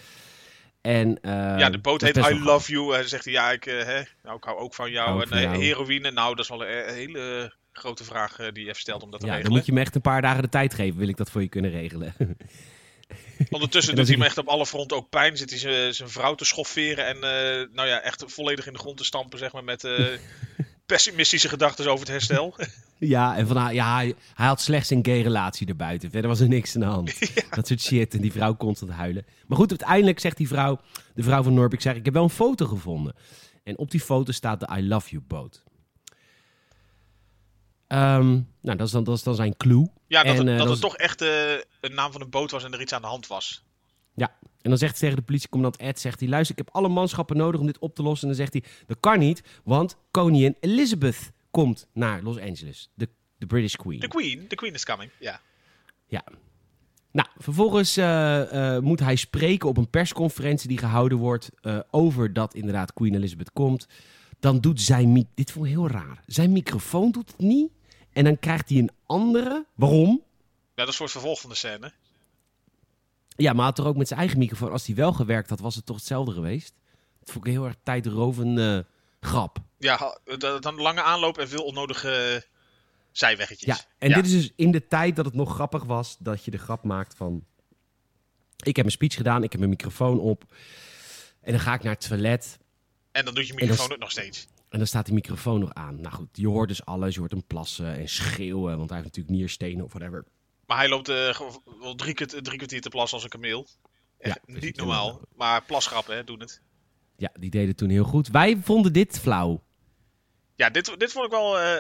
[0.81, 2.97] En, uh, ja, de boot heet I Love You.
[2.97, 5.23] En zegt hij, ja, ik, uh, hè, nou, ik hou ook van jou.
[5.23, 9.11] en van heroïne, nou, dat is wel een, hele grote vraag die je stelt om
[9.11, 9.51] dat te ja, regelen.
[9.51, 11.43] dan moet je me echt een paar dagen de tijd geven, wil ik dat voor
[11.43, 12.15] je kunnen regelen.
[13.51, 15.37] Ondertussen doet hij me echt op alle fronten ook pijn.
[15.37, 17.19] Zit hij zijn vrouw te schofferen en
[17.73, 19.83] nou ja, echt volledig in de grond te stampen, zeg maar, met
[20.87, 22.55] pessimistische gedachten over het herstel.
[22.99, 26.11] Ja, en van, ja, hij, had slechts een gay relatie erbuiten.
[26.11, 27.19] Verder was er niks aan de hand.
[27.57, 28.15] Dat soort shit.
[28.15, 29.27] En die vrouw constant huilen.
[29.47, 30.81] Maar goed, uiteindelijk zegt die vrouw,
[31.15, 33.15] de vrouw van Norbik, zeg ik heb wel een foto gevonden.
[33.63, 35.63] En op die foto staat de I love you boot.
[37.89, 39.91] Um, nou, dat is, dan, dat is dan zijn clue.
[40.07, 42.51] Ja, dat, en, het, uh, dat, het toch echt uh, een naam van een boot
[42.51, 43.65] was en er iets aan de hand was.
[44.65, 47.37] Ja, en dan zegt tegen de politiecommandant Ed, zegt hij, luister, ik heb alle manschappen
[47.37, 48.29] nodig om dit op te lossen.
[48.29, 52.91] En dan zegt hij, dat kan niet, want koningin Elizabeth komt naar Los Angeles.
[52.95, 54.01] De, de British Queen.
[54.01, 55.41] De Queen, de Queen is coming, ja.
[56.07, 56.25] Ja.
[57.11, 62.33] Nou, vervolgens uh, uh, moet hij spreken op een persconferentie die gehouden wordt uh, over
[62.33, 63.87] dat inderdaad Queen Elizabeth komt.
[64.39, 67.73] Dan doet zijn, dit vond ik heel raar, zijn microfoon doet het niet.
[68.13, 69.67] En dan krijgt hij een andere.
[69.75, 70.23] Waarom?
[70.75, 71.93] dat is voor het vervolg van de scène.
[73.37, 75.75] Ja, maar had er ook met zijn eigen microfoon, als hij wel gewerkt had, was
[75.75, 76.75] het toch hetzelfde geweest?
[77.21, 79.59] Dat vond ik een heel erg tijdrovende uh, grap.
[79.79, 80.19] Ja,
[80.61, 82.45] dan lange aanloop en veel onnodige
[83.13, 83.77] zijweggetjes.
[83.77, 86.51] Ja, en dit is dus in de tijd dat het nog grappig was dat je
[86.51, 87.45] de grap maakt van...
[88.57, 90.55] Ik heb mijn speech gedaan, ik heb mijn microfoon op.
[91.41, 92.59] En dan ga ik naar het toilet.
[93.13, 94.47] En dan doet je microfoon ook nog steeds.
[94.69, 96.01] En dan staat die microfoon nog aan.
[96.01, 97.15] Nou goed, je hoort dus alles.
[97.15, 100.25] Je hoort hem plassen en schreeuwen, want hij heeft natuurlijk nierstenen of whatever.
[100.75, 101.41] Maar hij loopt uh,
[101.81, 103.69] wel drie, drie kwartier te plassen als een kameel.
[104.19, 105.21] Ja, niet normaal.
[105.35, 106.63] Maar plasgrappen hè, doen het.
[107.17, 108.29] Ja, die deden toen heel goed.
[108.29, 109.65] Wij vonden dit flauw.
[110.57, 111.79] Ja, dit, dit vond ik wel uh,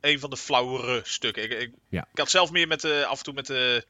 [0.00, 1.42] een, van de flauwere stukken.
[1.42, 2.08] Ik, ik, ja.
[2.12, 3.86] ik had zelf meer met uh, af en toe met de,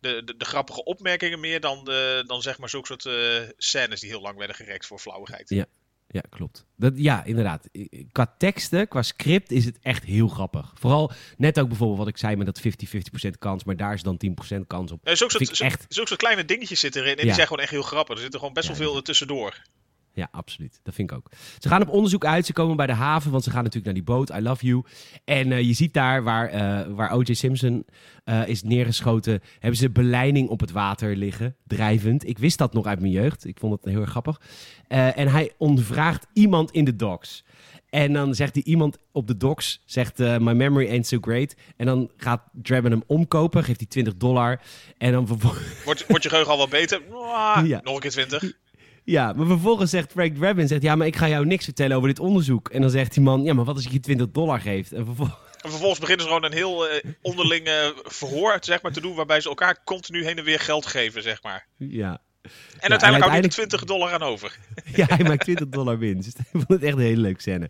[0.00, 3.16] de, de, de, grappige opmerkingen meer dan, de, dan zeg maar zulke soort
[3.56, 5.48] scènes die heel lang werden gerekt voor flauwigheid.
[5.48, 5.66] Ja,
[6.14, 6.66] ja, klopt.
[6.76, 7.68] Dat, ja, inderdaad.
[8.12, 10.72] Qua teksten, qua script is het echt heel grappig.
[10.74, 14.20] Vooral net ook bijvoorbeeld wat ik zei met dat 50-50% kans, maar daar is dan
[14.56, 15.00] 10% kans op.
[15.08, 15.84] Ja, zulke, soort, echt...
[15.88, 18.14] zulke kleine dingetjes zitten erin en die zijn gewoon echt heel grappig.
[18.14, 19.62] Er zitten gewoon best wel veel tussendoor.
[20.14, 20.80] Ja, absoluut.
[20.82, 21.30] Dat vind ik ook.
[21.58, 22.46] Ze gaan op onderzoek uit.
[22.46, 24.30] Ze komen bij de haven, want ze gaan natuurlijk naar die boot.
[24.30, 24.82] I love you.
[25.24, 27.32] En uh, je ziet daar waar, uh, waar O.J.
[27.32, 27.86] Simpson
[28.24, 32.28] uh, is neergeschoten, hebben ze beleiding op het water liggen, drijvend.
[32.28, 33.46] Ik wist dat nog uit mijn jeugd.
[33.46, 34.40] Ik vond het heel erg grappig.
[34.88, 37.44] en hij ondervraagt iemand in de docks.
[37.90, 41.54] En dan zegt hij iemand op de docks, zegt My memory ain't so great.
[41.76, 44.60] En dan gaat Draven hem omkopen, geeft hij 20 dollar.
[44.98, 45.26] En dan
[45.84, 47.02] wordt, wordt je geheugen al wat beter?
[47.64, 47.80] ja.
[47.82, 48.52] Nog een keer 20.
[49.04, 52.08] Ja, maar vervolgens zegt Frank Drabin, zegt, ja, maar ik ga jou niks vertellen over
[52.08, 52.68] dit onderzoek.
[52.68, 54.92] En dan zegt die man, ja, maar wat als ik je 20 dollar geef?
[54.92, 55.26] En, vervol
[55.62, 59.14] en vervolgens beginnen ze gewoon een heel uh, onderling uh, verhoor zeg maar, te doen,
[59.14, 61.66] waarbij ze elkaar continu heen en weer geld geven, zeg maar.
[61.76, 62.20] Ja.
[62.78, 64.58] En uiteindelijk houdt hij er 20 dollar aan over.
[64.94, 66.38] ja, hij maakt 20 dollar winst.
[66.38, 67.68] ik vond het echt een hele leuke scène.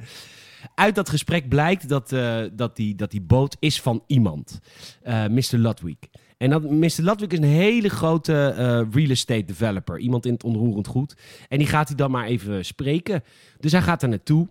[0.75, 4.61] Uit dat gesprek blijkt dat, uh, dat, die, dat die boot is van iemand.
[5.05, 5.57] Mr.
[5.57, 5.97] Ludwig.
[6.45, 7.03] En dat, Mr.
[7.03, 9.99] Ludwig is een hele grote uh, real estate developer.
[9.99, 11.17] Iemand in het onroerend goed.
[11.49, 13.25] En die gaat hij dan maar even spreken.
[13.61, 14.49] Dus hij gaat er naartoe.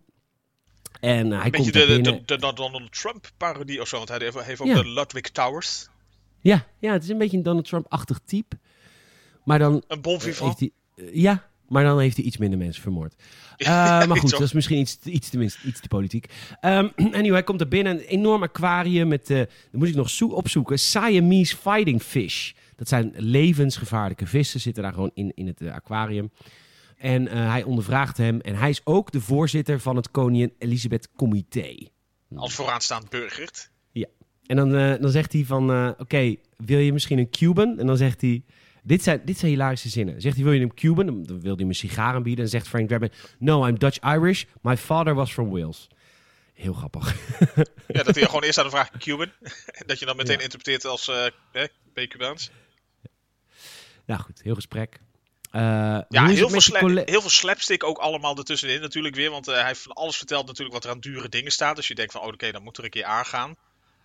[0.99, 2.03] En uh, hij komt de, binnen.
[2.03, 3.97] De, de, Donald Trump parodie of zo.
[3.97, 5.88] Want hij heeft ook de Ludwig Towers.
[6.39, 8.58] Ja, ja, het is een beetje een Donald Trump-achtig type.
[9.43, 9.84] Maar dan...
[9.88, 10.60] Een bon vivant.
[10.60, 13.15] Hij, uh, ja, maar dan heeft hij iets minder mensen vermoord.
[13.58, 13.69] Uh,
[14.06, 16.26] maar goed, dat is misschien iets, iets, te, iets te politiek.
[16.62, 17.93] Um, anyway, hij komt er binnen.
[17.93, 22.52] Een enorm aquarium met, uh, dan moet ik nog zo opzoeken, Siamese fighting fish.
[22.76, 26.32] Dat zijn levensgevaarlijke vissen, zitten daar gewoon in, in het uh, aquarium.
[26.97, 28.39] En hij ondervraagt hem.
[28.39, 31.88] En hij is ook de voorzitter van het Koningin Elizabeth Comité.
[32.36, 33.69] Als vooraanstaand burger.
[33.91, 34.08] Ja.
[34.45, 34.69] En dan,
[35.02, 37.80] dan zegt hij van, oké, wil je misschien een Cuban?
[37.80, 38.43] En dan zegt hij...
[38.84, 40.22] Dit zijn, dit zijn hilarische zinnen.
[40.22, 41.06] Zegt hij, wil je hem Cuban?
[41.06, 42.43] Dan wil hij hem een sigaar aanbieden.
[42.43, 44.43] En zegt Frank Drabin, no, I'm Dutch-Irish.
[44.62, 45.88] My father was from Wales.
[46.54, 47.15] Heel grappig.
[47.88, 49.32] ja, dat hij gewoon eerst aan de vraag Cuban.
[49.86, 52.52] dat je dan meteen interpreteert als uh, eh, ben Cubaans?
[54.06, 55.00] Nou goed, heel gesprek.
[55.56, 55.62] Uh,
[56.10, 59.30] ja, heel veel, heel veel slapstick ook allemaal ertussenin natuurlijk weer.
[59.30, 61.76] Want uh, hij heeft van alles verteld natuurlijk wat er aan dure dingen staat.
[61.76, 63.56] Dus je denkt van, oh, oké, dan moet er een keer aangaan.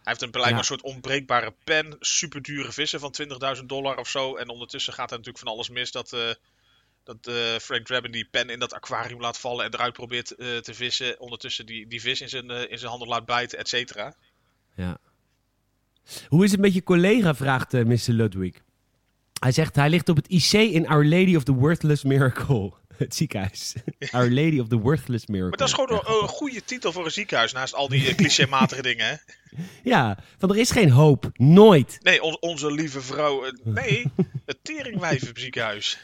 [0.08, 0.70] Hij heeft een, blijkbaar ja.
[0.70, 3.14] een soort onbreekbare pen, super dure vissen van
[3.58, 4.36] 20.000 dollar of zo.
[4.36, 6.20] En ondertussen gaat er natuurlijk van alles mis dat, uh,
[7.04, 10.56] dat uh, Frank Drabin die pen in dat aquarium laat vallen en eruit probeert uh,
[10.56, 11.20] te vissen.
[11.20, 14.14] Ondertussen die, die vis in zijn, in zijn handen laat bijten, et cetera.
[14.76, 14.98] Ja.
[16.28, 17.98] Hoe is het met je collega, vraagt Mr.
[18.06, 18.54] Ludwig.
[19.40, 22.72] Hij zegt, hij ligt op het IC in Our Lady of the Worthless Miracle.
[23.04, 23.74] het ziekenhuis.
[24.10, 25.48] Our Lady of the Worthless Miracle.
[25.48, 28.82] Maar dat is gewoon een, een goede titel voor een ziekenhuis, naast al die clichématige
[28.90, 29.14] dingen, hè?
[29.82, 31.30] Ja, want er is geen hoop.
[31.34, 31.98] Nooit.
[32.02, 33.44] Nee, on onze lieve vrouw.
[33.64, 34.12] Nee,
[34.46, 35.98] het teringwijvenziekenhuis.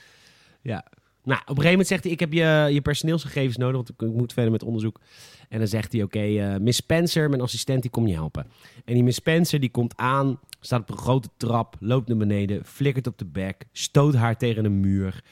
[0.62, 0.84] Ja.
[1.24, 4.18] Nou, op een gegeven moment zegt hij, ik heb je, je personeelsgegevens nodig, want ik
[4.18, 5.00] moet verder met onderzoek.
[5.48, 8.46] En dan zegt hij, oké, okay, uh, Miss Spencer, mijn assistent, die komt je helpen.
[8.84, 12.64] En die Miss Spencer, die komt aan, staat op een grote trap, loopt naar beneden,
[12.64, 15.22] flikkert op de bek, stoot haar tegen een muur.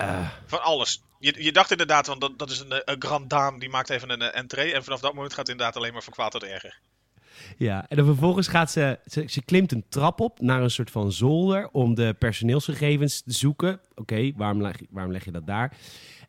[0.00, 1.02] Uh, Van alles.
[1.18, 4.10] Je, je dacht inderdaad, want dat, dat is een, een grand dame, die maakt even
[4.10, 4.72] een, een entree.
[4.72, 6.78] En vanaf dat moment gaat het inderdaad alleen maar van kwaad tot erger.
[7.56, 10.90] Ja, en dan vervolgens gaat ze, ze, ze, klimt een trap op naar een soort
[10.90, 13.80] van zolder om de personeelsgegevens te zoeken.
[13.94, 15.76] Oké, waarom, leg, waarom leg je dat daar?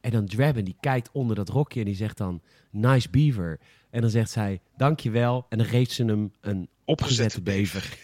[0.02, 3.60] En dan Drabin, die kijkt onder dat rokje en die zegt dan, nice beaver.
[3.90, 5.46] En dan zegt zij, dankjewel.
[5.50, 7.98] En dan geeft ze hem een opgezette, opgezette bever.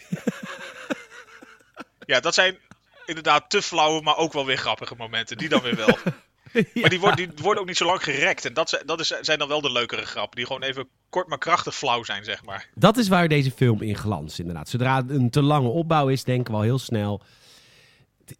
[2.12, 2.58] ja, dat zijn
[3.08, 5.36] inderdaad te flauwe, maar ook wel weer grappige momenten.
[5.36, 5.98] Die dan weer wel.
[6.52, 8.44] Maar die, worden, die worden ook niet zo lang gerekt.
[8.44, 10.36] En dat, dat is, zijn dan wel de leukere grappen.
[10.36, 12.68] Die gewoon even kort maar krachtig flauw zijn, zeg maar.
[12.74, 14.68] Dat is waar deze film in glans, inderdaad.
[14.68, 17.22] Zodra het een te lange opbouw is, denken we al heel snel...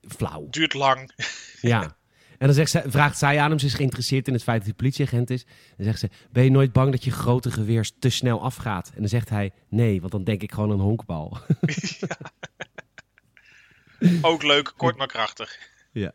[0.09, 0.46] Flauw.
[0.50, 1.12] Duurt lang.
[1.61, 1.83] Ja.
[2.38, 4.66] En dan zegt zij, vraagt zij aan hem, ze is geïnteresseerd in het feit dat
[4.66, 5.44] hij politieagent is.
[5.76, 8.90] Dan zegt ze, ben je nooit bang dat je grote geweer te snel afgaat?
[8.94, 11.38] En dan zegt hij, nee, want dan denk ik gewoon een honkbal.
[14.23, 15.59] Ook leuk, kort maar krachtig.
[15.93, 16.13] Ja.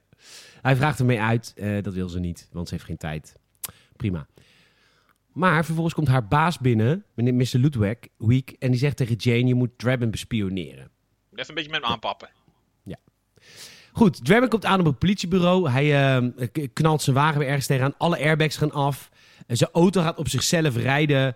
[0.61, 3.35] Hij vraagt ermee uit, uh, dat wil ze niet, want ze heeft geen tijd.
[3.95, 4.27] Prima.
[5.33, 7.57] Maar vervolgens komt haar baas binnen, meneer Mr.
[7.57, 10.91] Ludwig, Week, en die zegt tegen Jane, je moet Draben bespioneren.
[11.31, 12.29] Even een beetje met hem aanpappen.
[12.83, 12.97] Ja.
[13.91, 15.69] Goed, Draben komt aan op het politiebureau.
[15.69, 16.29] Hij uh,
[16.73, 17.97] knalt zijn wagen weer ergens tegenaan.
[17.97, 19.09] Alle airbags gaan af.
[19.47, 21.35] Zijn auto gaat op zichzelf rijden.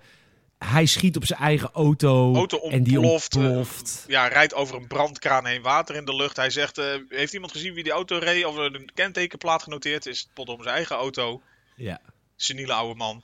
[0.57, 2.35] Hij schiet op zijn eigen auto.
[2.35, 2.75] Auto ontploft.
[2.75, 4.03] En die ontploft.
[4.03, 6.35] Uh, ja, rijdt over een brandkraan heen, water in de lucht.
[6.37, 8.45] Hij zegt, uh, heeft iemand gezien wie die auto reed?
[8.45, 10.29] Of een kentekenplaat genoteerd is?
[10.33, 11.41] Pot om zijn eigen auto.
[11.75, 12.01] Ja.
[12.35, 13.23] Seniele oude man.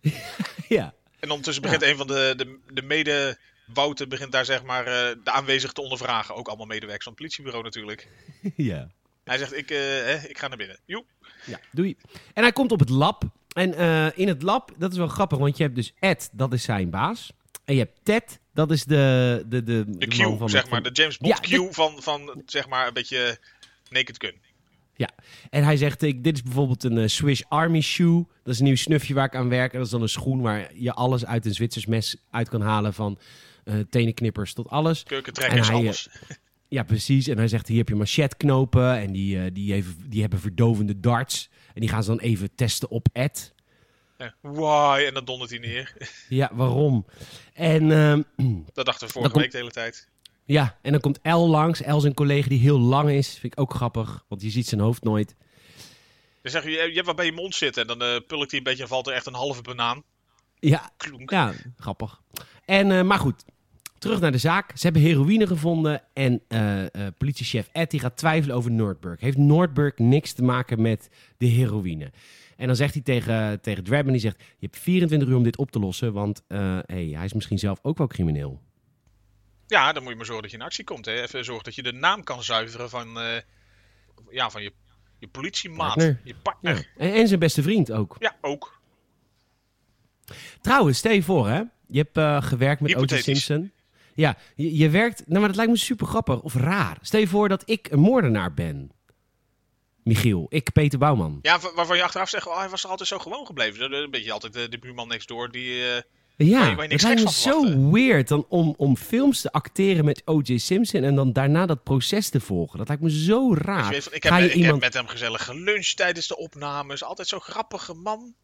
[0.68, 0.94] ja.
[1.20, 3.38] En ondertussen begint een van de, de, de mede...
[3.64, 4.92] Wouter begint daar zeg maar uh,
[5.24, 6.34] de aanwezigen te ondervragen.
[6.34, 8.08] Ook allemaal medewerkers van het politiebureau natuurlijk.
[8.56, 8.90] ja.
[9.24, 10.78] Hij zegt, ik, hè, ik ga naar binnen.
[10.84, 11.06] Joep.
[11.44, 11.96] Ja, doei.
[12.32, 13.24] En hij komt op het lab.
[13.54, 16.52] En uh, in het lab, dat is wel grappig, want je hebt dus Ed, dat
[16.52, 17.32] is zijn baas.
[17.64, 19.44] En je hebt Ted, dat is de...
[19.48, 20.82] De, de, de, Q, van zeg maar.
[20.82, 23.38] De James Bond ja, Q van, van, zeg maar, een beetje
[23.90, 24.34] Naked Gun.
[24.96, 25.10] Ja,
[25.50, 28.26] en hij zegt, ik, dit is bijvoorbeeld een uh, Swiss Army shoe.
[28.42, 29.72] Dat is een nieuw snufje waar ik aan werk.
[29.72, 32.60] En dat is dan een schoen waar je alles uit een Zwitsers mes uit kan
[32.60, 32.94] halen.
[32.94, 33.18] Van
[33.64, 35.02] uh, tenenknippers tot alles.
[35.02, 36.08] Keukentrekkers, alles.
[36.68, 37.28] Ja, precies.
[37.28, 38.98] En hij zegt, hier heb je machetknopen.
[38.98, 41.50] En die, die, die hebben verdovende darts.
[41.74, 43.54] En die gaan ze dan even testen op Ed.
[44.18, 45.04] Ja, why?
[45.06, 45.92] En dan dondert hij neer.
[46.28, 47.06] Ja, waarom?
[47.52, 48.18] En, uh,
[48.72, 50.08] dat dachten we vorige week de hele tijd.
[50.44, 51.82] Ja, en dan komt El langs.
[51.82, 53.38] El is een collega die heel lang is.
[53.38, 55.34] Vind ik ook grappig, want je ziet zijn hoofd nooit.
[56.42, 57.82] Dan zeg je, je hebt wat bij je mond zitten.
[57.88, 60.02] En dan uh, pulkt hij een beetje en valt er echt een halve banaan.
[60.58, 60.92] Ja,
[61.26, 62.20] ja grappig.
[62.64, 63.44] En, uh, maar goed,
[64.04, 64.70] terug naar de zaak.
[64.76, 66.02] Ze hebben heroïne gevonden.
[66.12, 66.82] En uh,
[67.18, 69.20] politiechef Ed die gaat twijfelen over Nordberg.
[69.20, 72.12] Heeft Nordberg niks te maken met de heroïne?
[72.56, 74.36] En dan zegt hij tegen, tegen Drabman, die zegt...
[74.38, 77.78] Je hebt 24 uur om dit op te lossen, want hey, hij is misschien zelf
[77.82, 78.60] ook wel crimineel.
[79.66, 81.04] Ja, dan moet je maar zorgen dat je in actie komt.
[81.04, 81.22] Hè.
[81.22, 83.18] Even zorgen dat je de naam kan zuiveren van,
[84.30, 84.72] ja, van je,
[85.18, 86.20] je politiemaat, partner.
[86.24, 86.76] je partner.
[86.76, 87.04] Ja.
[87.04, 88.16] En, en, zijn beste vriend ook.
[88.18, 88.80] Ja, ook.
[90.60, 93.16] Trouwens, stel je voor hè, je hebt uh, gewerkt met O.J.
[93.16, 93.72] Simpson.
[94.14, 96.98] Ja, je, je, werkt, nou maar dat lijkt me super grappig of raar.
[97.00, 98.90] Stel je voor dat ik een moordenaar ben.
[100.02, 101.38] Michiel, ik Peter Bouwman.
[101.42, 103.92] Ja, waarvan je achteraf zegt, oh, hij was er altijd zo gewoon gebleven.
[103.92, 105.78] Een beetje altijd de, de buurman next door die...
[105.78, 105.96] Uh,
[106.36, 110.58] ja, het lijkt me zo weird dan om, om films te acteren met O.J.
[110.58, 112.78] Simpson en dan daarna dat proces te volgen.
[112.78, 113.90] Dat lijkt me zo raar.
[113.90, 114.72] Weet, ik, heb, Ga je ik iemand...
[114.72, 117.04] heb met hem gezellig geluncht tijdens de opnames.
[117.04, 118.34] Altijd zo'n grappige man.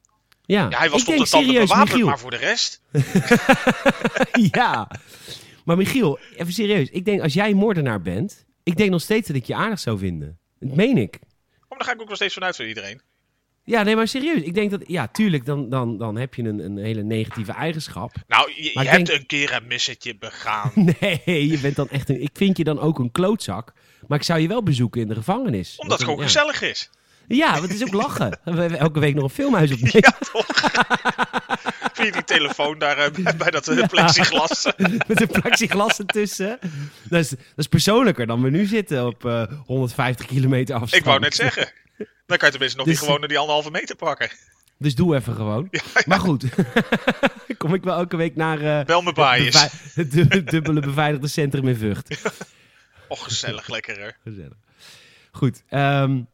[0.42, 2.80] Ja, ja hij was tot de tanden bewapend, maar voor de rest...
[4.52, 4.90] ja,
[5.70, 6.88] maar Michiel, even serieus.
[6.88, 9.98] Ik denk als jij moordenaar bent, ik denk nog steeds dat ik je aardig zou
[9.98, 10.38] vinden.
[10.58, 11.18] Dat meen ik.
[11.68, 13.00] Oh, daar ga ik ook nog steeds vanuit voor iedereen.
[13.64, 14.42] Ja, nee, maar serieus.
[14.42, 18.14] Ik denk dat, ja, tuurlijk, dan, dan, dan heb je een, een hele negatieve eigenschap.
[18.26, 20.72] Nou, je, je hebt een keer een missetje begaan.
[21.00, 23.72] nee, je bent dan echt een, ik vind je dan ook een klootzak.
[24.06, 25.76] Maar ik zou je wel bezoeken in de gevangenis.
[25.76, 26.90] Omdat het gewoon gezellig is.
[27.28, 28.30] Ja, want het is ook lachen.
[28.44, 30.00] We hebben elke week nog een filmhuis opnemen.
[30.00, 30.46] Ja, toch?
[32.00, 34.64] Die telefoon daar uh, bij dat uh, plexiglas.
[35.08, 36.58] Met de plexiglas ertussen.
[37.08, 41.02] Dat is, dat is persoonlijker dan we nu zitten op uh, 150 kilometer afstand.
[41.02, 41.72] Ik wou net zeggen.
[42.26, 44.30] Dan kan je tenminste nog dus, niet gewoon naar die anderhalve meter pakken.
[44.78, 45.68] Dus doe even gewoon.
[45.70, 46.02] Ja, ja.
[46.06, 46.44] Maar goed,
[47.58, 49.12] kom ik wel elke week naar uh, Bel me
[49.94, 52.20] het, het dubbele beveiligde centrum in Vught.
[53.08, 54.08] Och, gezellig, lekker hè.
[54.24, 54.56] Gezellig.
[55.32, 56.28] Goed, um,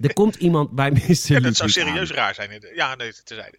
[0.00, 1.32] er komt iemand bij Mr.
[1.32, 2.62] Ja, dat zou serieus raar zijn.
[2.74, 3.58] Ja, nee, tezijde.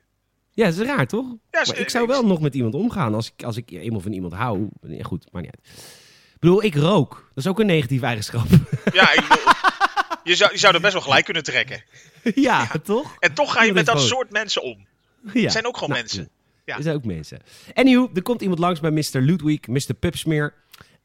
[0.53, 1.25] Ja, dat is raar, toch?
[1.51, 4.11] Ja, maar ik zou wel nog met iemand omgaan als ik, als ik eenmaal van
[4.11, 4.67] iemand hou.
[4.81, 5.67] Ja, goed, maar niet uit.
[6.33, 7.29] Ik bedoel, ik rook.
[7.33, 8.47] Dat is ook een negatieve eigenschap.
[8.93, 9.53] Ja, ik bedoel,
[10.23, 11.83] je, zou, je zou er best wel gelijk kunnen trekken.
[12.35, 13.15] Ja, toch?
[13.19, 14.87] En toch ga je met dat soort mensen om.
[15.33, 15.49] Ja.
[15.49, 16.29] zijn ook gewoon nou, mensen.
[16.65, 16.75] Ja.
[16.77, 17.39] Er zijn ook mensen.
[17.73, 19.19] Anyhow, er komt iemand langs bij Mr.
[19.19, 19.93] Ludwig, Mr.
[19.99, 20.53] Pupsmeer.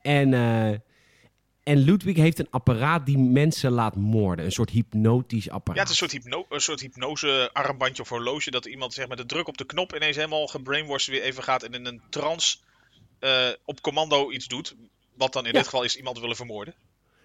[0.03, 0.71] En uh,
[1.67, 4.45] en Ludwig heeft een apparaat die mensen laat moorden.
[4.45, 5.77] Een soort hypnotisch apparaat.
[5.77, 8.51] Ja, het is een soort, hypno een soort hypnose armbandje of horloge.
[8.51, 11.63] Dat iemand zeg, met de druk op de knop ineens helemaal gebrainwashed weer even gaat.
[11.63, 12.57] En in een trance
[13.21, 14.75] uh, op commando iets doet.
[15.15, 16.75] Wat dan in dit geval is iemand willen vermoorden.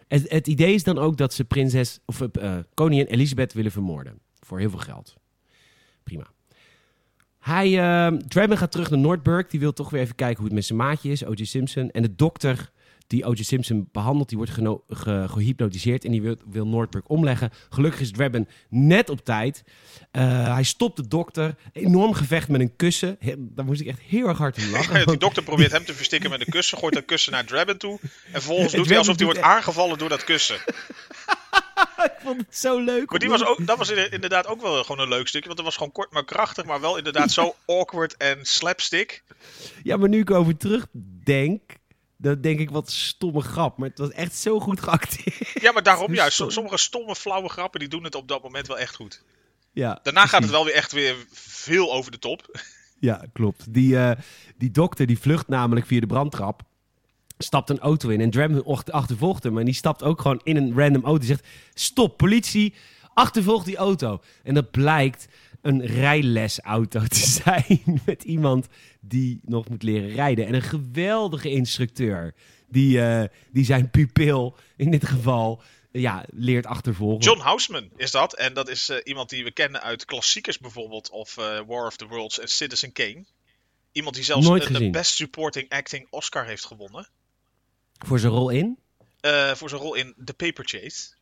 [0.08, 4.19] Het, het, idee is dan ook dat ze prinses of uh, koningin Elisabeth willen vermoorden.
[4.39, 5.15] Voor heel veel geld.
[6.04, 6.27] Prima.
[7.39, 9.47] Hij, uh, Draven gaat terug naar Nordburg.
[9.47, 11.43] Die wil toch weer even kijken hoe het met zijn maatje is, O.J.
[11.43, 11.91] Simpson.
[11.91, 12.71] En de dokter
[13.12, 13.43] die O.J.
[13.43, 14.30] Simpson behandelt.
[14.30, 17.52] Die wordt ge gehypnotiseerd en die wil, wil omleggen.
[17.69, 19.63] Gelukkig is Drabben net op tijd.
[20.12, 21.56] Uh, hij stopt de dokter.
[21.74, 23.15] Enorm gevecht met een kussen.
[23.19, 25.08] He, daar moest ik echt heel erg hard om lachen.
[25.08, 26.78] die dokter probeert hem te verstikken met een kussen.
[26.78, 28.00] Gooit dat kussen naar Drabben toe.
[28.02, 30.56] En vervolgens doet hij alsof hij wordt aangevallen door dat kussen.
[32.04, 33.10] ik vond het zo leuk.
[33.10, 35.47] Maar die was ook, dat was inderdaad ook wel gewoon een leuk stukje.
[35.47, 39.24] Want het was gewoon kort maar krachtig, maar wel inderdaad zo awkward en slapstick.
[39.84, 41.62] Ja, maar nu ik over terugdenk,
[42.21, 43.77] dan denk ik wat stomme grap.
[43.77, 45.62] Maar het was echt zo goed geacteerd.
[45.62, 46.38] Ja, maar daarom juist.
[46.38, 49.23] Ja, sommige stomme, flauwe grappen, die doen het op dat moment wel echt goed.
[49.73, 52.60] Ja, Daarna gaat het wel weer echt weer veel over de top.
[52.99, 53.73] Ja, klopt.
[53.73, 54.12] Die, uh,
[54.57, 56.62] die dokter die vlucht namelijk via de brandtrap.
[57.38, 59.57] Stapt een auto in en Dram achtervolgt hem.
[59.57, 61.19] En die stapt ook gewoon in een random auto.
[61.19, 62.73] Die zegt: Stop, politie,
[63.13, 64.21] achtervolg die auto.
[64.43, 65.27] En dat blijkt
[65.62, 68.02] een rijlesauto te zijn.
[68.06, 68.67] Met iemand
[69.00, 70.47] die nog moet leren rijden.
[70.47, 72.34] En een geweldige instructeur.
[72.67, 77.24] Die, uh, die zijn pupil in dit geval ja, leert achtervolgen.
[77.24, 78.34] John Houseman is dat.
[78.34, 81.10] En dat is uh, iemand die we kennen uit klassiekers bijvoorbeeld.
[81.10, 83.26] Of uh, War of the Worlds en Citizen Kane.
[83.91, 87.08] Iemand die zelfs Nooit de Best Supporting Acting Oscar heeft gewonnen.
[87.97, 88.78] Voor zijn rol in?
[89.21, 91.13] Uh, voor zijn rol in The Paper Chase.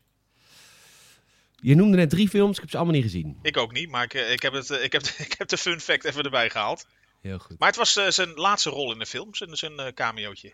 [1.61, 3.37] Je noemde net drie films, ik heb ze allemaal niet gezien.
[3.41, 6.03] Ik ook niet, maar ik, ik, heb, het, ik, heb, ik heb de fun fact
[6.03, 6.85] even erbij gehaald.
[7.21, 7.59] Heel goed.
[7.59, 10.53] Maar het was zijn laatste rol in de film, zijn, zijn cameootje.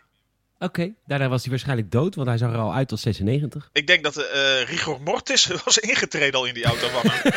[0.58, 0.94] Oké, okay.
[1.06, 3.70] daarna was hij waarschijnlijk dood, want hij zag er al uit als 96.
[3.72, 7.32] Ik denk dat uh, Rigor Mortis was ingetreden al in die auto van hem.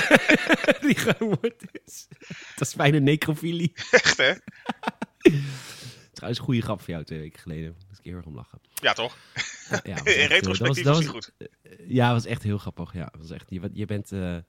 [0.89, 2.07] Rigor Mortis.
[2.55, 3.73] Dat is bijna necrofilie.
[3.91, 4.33] Echt, hè?
[6.19, 7.75] Trouwens, een goede grap voor jou twee weken geleden.
[7.79, 8.59] Daar ik heel erg om lachen.
[8.73, 9.17] Ja, toch?
[9.69, 11.31] Ja, ja, in retrospectief was, was, was goed.
[11.87, 12.93] Ja, dat was echt heel grappig.
[12.93, 14.41] Ja, was echt, je, je bent, uh, uh,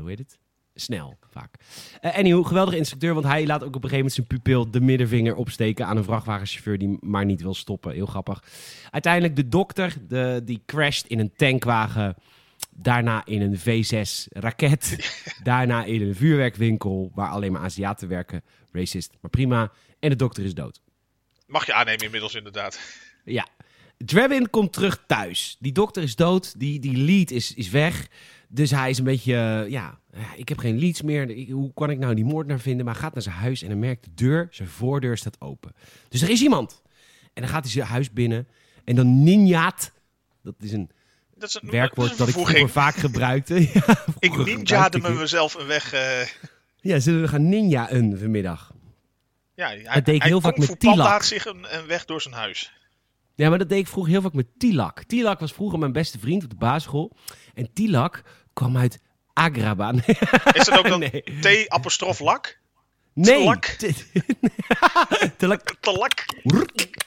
[0.00, 0.38] hoe heet het?
[0.80, 1.54] snel, vaak.
[2.00, 4.80] Uh, anyhow, geweldige instructeur, want hij laat ook op een gegeven moment zijn pupil de
[4.80, 7.92] middenvinger opsteken aan een vrachtwagenchauffeur die maar niet wil stoppen.
[7.92, 8.42] Heel grappig.
[8.90, 12.14] Uiteindelijk de dokter, de, die crasht in een tankwagen.
[12.70, 15.12] Daarna in een V6 raket.
[15.42, 18.42] daarna in een vuurwerkwinkel waar alleen maar Aziaten werken.
[18.72, 19.72] Racist, maar prima.
[19.98, 20.80] En de dokter is dood.
[21.46, 22.80] Mag je aannemen inmiddels inderdaad.
[23.24, 23.48] Ja.
[23.96, 25.56] Drabin komt terug thuis.
[25.60, 26.58] Die dokter is dood.
[26.58, 28.08] Die, die lead is, is weg.
[28.48, 29.98] Dus hij is een beetje, uh, ja,
[30.36, 31.30] ik heb geen leads meer.
[31.30, 32.84] Ik, hoe kan ik nou die moordenaar vinden?
[32.84, 35.72] Maar hij gaat naar zijn huis en dan merkt de deur, zijn voordeur staat open.
[36.08, 36.82] Dus er is iemand.
[37.34, 38.48] En dan gaat hij zijn huis binnen
[38.84, 39.92] en dan ninjaat.
[40.42, 40.90] Dat is een,
[41.34, 43.54] dat is een werkwoord dat, dat ik vroeger vaak gebruikte.
[43.72, 45.94] ja, ik ninjaade me mezelf een weg.
[45.94, 46.26] Uh...
[46.80, 48.74] Ja, zullen we gaan ninjaën vanmiddag?
[49.56, 51.22] Ja, hij, dat deed ik heel vaak met Tilak.
[51.22, 52.72] zich een, een weg door zijn huis.
[53.34, 55.02] Ja, maar dat deed ik vroeger heel vaak met Tilak.
[55.02, 57.12] Tilak was vroeger mijn beste vriend op de basisschool.
[57.54, 59.00] En Tilak kwam uit
[59.32, 59.96] Agrabah.
[60.52, 61.22] Is dat ook dan nee.
[61.66, 62.58] T-apostrof lak?
[63.12, 63.38] Nee.
[63.38, 63.64] Telak?
[65.38, 65.62] Telak.
[65.80, 66.24] Telak.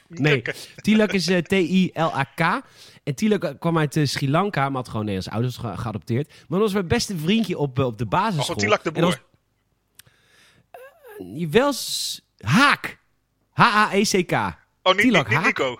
[0.07, 0.41] Nee.
[0.75, 2.61] Tilak is uh, T-I-L-A-K.
[3.03, 6.27] En Tilak kwam uit uh, Sri Lanka, maar had gewoon Nederlandse ouders ge geadopteerd.
[6.27, 8.55] Maar dat was mijn beste vriendje op, uh, op de basisschool.
[8.55, 9.03] Oh, Tilak de Boer.
[9.03, 9.17] Was,
[11.33, 11.73] je wel
[12.39, 12.97] Haak.
[13.51, 14.31] H-A-E-C-K.
[14.83, 15.79] Oh, niet, Tilak, niet, niet Nico.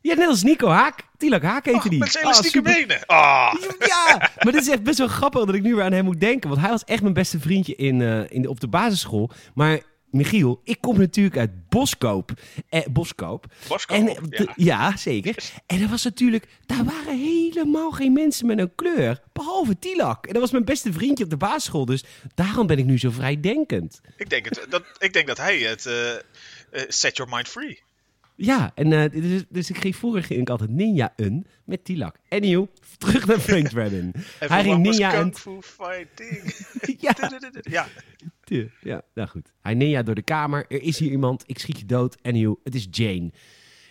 [0.00, 1.00] Ja, net als Nico Haak.
[1.16, 1.98] Tilak Haak heette oh, die.
[1.98, 3.02] Met zijn elastieke oh, benen.
[3.06, 3.52] Oh.
[3.78, 6.20] Ja, maar dit is echt best wel grappig dat ik nu weer aan hem moet
[6.20, 6.48] denken.
[6.48, 9.30] Want hij was echt mijn beste vriendje in, uh, in de, op de basisschool.
[9.54, 12.30] Maar Michiel, ik kom natuurlijk uit Boskoop.
[12.68, 13.46] Eh, Boskoop.
[13.68, 14.52] Boskoop, en, ja.
[14.56, 14.96] ja.
[14.96, 15.52] zeker.
[15.66, 19.20] En er was natuurlijk, daar waren helemaal geen mensen met een kleur.
[19.32, 20.26] Behalve Tilak.
[20.26, 21.84] En dat was mijn beste vriendje op de basisschool.
[21.84, 24.00] Dus daarom ben ik nu zo vrijdenkend.
[24.16, 26.18] Ik denk, het, dat, ik denk dat hij het uh, uh,
[26.88, 27.82] set your mind free.
[28.40, 32.16] Ja, en uh, dus, dus, ik ging vroeger ging ik altijd ninja een met Tilak.
[32.28, 32.66] Anyhow,
[32.98, 34.14] terug naar Frank Dragon.
[34.38, 35.34] Hij ging ninja een...
[35.34, 36.54] Fu fighting.
[37.06, 37.14] ja.
[37.62, 37.86] ja.
[38.80, 39.52] Ja, nou goed.
[39.60, 40.64] Hij ninja door de kamer.
[40.68, 41.44] Er is hier iemand.
[41.46, 42.22] Ik schiet je dood.
[42.22, 43.30] Anyhow, het is Jane.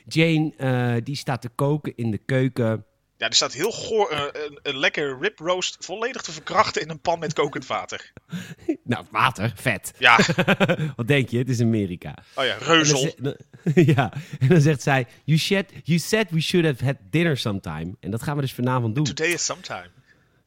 [0.06, 2.86] Jane, uh, die staat te koken in de keuken.
[3.18, 6.90] Ja, er staat heel goor uh, een, een, lekker rib roast volledig te verkrachten in
[6.90, 8.12] een pan met kokend water.
[8.84, 9.94] nou, water, vet.
[9.98, 10.20] Ja.
[10.96, 11.38] Wat denk je?
[11.38, 12.18] Het is Amerika.
[12.36, 13.14] Oh ja, reuzel.
[13.18, 13.36] En dan,
[13.96, 17.96] ja, en dan zegt zij, you, said, you said we should have had dinner sometime.
[18.00, 19.04] En dat gaan we dus vanavond doen.
[19.04, 19.90] Today is sometime.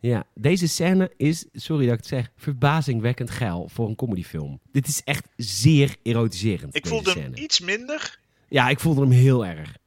[0.00, 4.61] Ja, deze scène is, sorry dat ik het zeg, verbazingwekkend geil voor een comedyfilm.
[4.72, 6.76] Dit is echt zeer erotiserend.
[6.76, 8.18] Ik voelde hem iets minder.
[8.48, 9.78] Ja, ik voelde hem heel erg.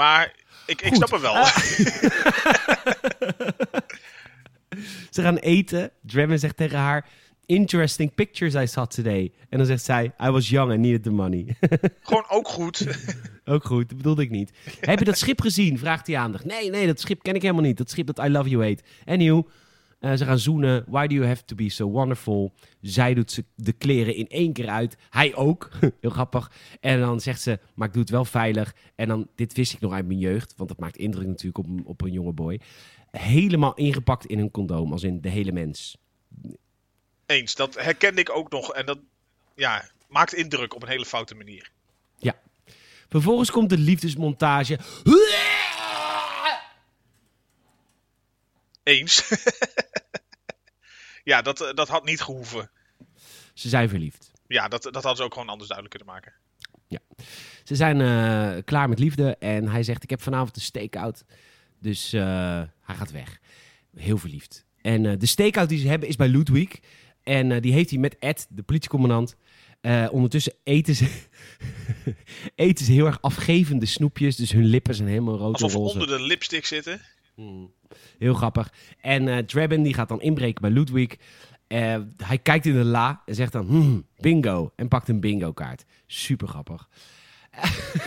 [0.00, 0.34] Maar
[0.66, 1.34] ik, ik snap hem wel.
[1.34, 1.56] Uh.
[5.10, 5.90] Ze gaan eten.
[6.02, 7.08] Draven zegt tegen haar...
[7.46, 9.32] Interesting pictures I saw today.
[9.48, 10.12] En dan zegt zij...
[10.22, 11.56] I was young and needed the money.
[12.02, 12.86] Gewoon ook goed.
[13.44, 14.52] ook goed, dat bedoelde ik niet.
[14.80, 15.78] Heb je dat schip gezien?
[15.78, 16.44] Vraagt hij aandacht.
[16.44, 17.76] Nee, nee, dat schip ken ik helemaal niet.
[17.76, 18.82] Dat schip dat I Love You heet.
[19.04, 19.46] Anyhow,
[20.00, 20.84] uh, ze gaan zoenen.
[20.88, 22.52] Why do you have to be so wonderful?
[22.80, 24.96] Zij doet ze de kleren in één keer uit.
[25.10, 25.70] Hij ook.
[26.00, 26.52] Heel grappig.
[26.80, 28.74] En dan zegt ze, maar ik doe het wel veilig.
[28.94, 30.54] En dan, dit wist ik nog uit mijn jeugd.
[30.56, 32.60] Want dat maakt indruk natuurlijk op, op een jonge boy.
[33.10, 34.92] Helemaal ingepakt in een condoom.
[34.92, 35.96] Als in de hele mens.
[37.26, 38.72] Eens, dat herkende ik ook nog.
[38.72, 38.98] En dat
[39.54, 41.70] ja, maakt indruk op een hele foute manier.
[42.18, 42.40] Ja.
[43.08, 44.78] Vervolgens komt de liefdesmontage.
[48.82, 49.28] Eens.
[51.30, 52.70] ja, dat, dat had niet gehoeven.
[53.54, 54.32] Ze zijn verliefd.
[54.46, 56.32] Ja, dat, dat hadden ze ook gewoon anders duidelijk kunnen maken.
[56.86, 56.98] Ja.
[57.64, 61.24] Ze zijn uh, klaar met liefde en hij zegt: Ik heb vanavond een stakeout.
[61.80, 62.22] Dus uh,
[62.82, 63.40] hij gaat weg.
[63.96, 64.64] Heel verliefd.
[64.82, 66.78] En uh, de stakeout die ze hebben is bij Ludwig.
[67.22, 69.36] En die heeft hij met Ed, de politiecommandant.
[70.10, 71.22] ondertussen eten ze,
[72.54, 74.36] eten ze heel erg afgevende snoepjes.
[74.36, 77.00] Dus hun lippen zijn helemaal rood Alsof onder de lipstick zitten.
[77.34, 77.72] Hmm.
[78.18, 78.72] Heel grappig.
[79.00, 81.16] En uh, Draben die gaat dan inbreken bij Ludwig.
[81.68, 84.72] Uh, hij kijkt in de la en zegt dan hmm, bingo.
[84.76, 85.84] En pakt een bingo kaart.
[86.06, 86.88] Super grappig.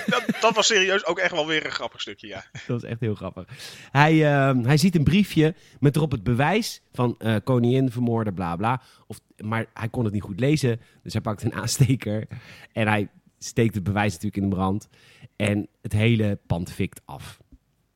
[0.05, 2.45] Dat, dat, was serieus ook echt wel weer een grappig stukje, ja.
[2.51, 3.45] Dat was echt heel grappig.
[3.91, 8.55] Hij, uh, hij ziet een briefje met erop het bewijs van uh, koningin vermoorden, bla
[8.55, 8.81] bla.
[9.07, 12.27] Of, maar hij kon het niet goed lezen, dus hij pakt een aansteker.
[12.71, 13.09] En hij
[13.39, 14.87] steekt het bewijs natuurlijk in de brand.
[15.35, 17.41] En het hele pand fikt af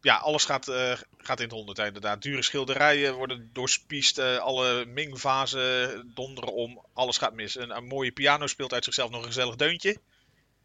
[0.07, 2.21] ja, alles gaat, uh, gaat in het honderd inderdaad.
[2.21, 4.19] Dure schilderijen worden doorspiest.
[4.19, 6.81] Uh, alle Ming-vazen donderen om.
[6.93, 7.57] Alles gaat mis.
[7.57, 9.97] Een, een, mooie piano speelt uit zichzelf nog een gezellig deuntje.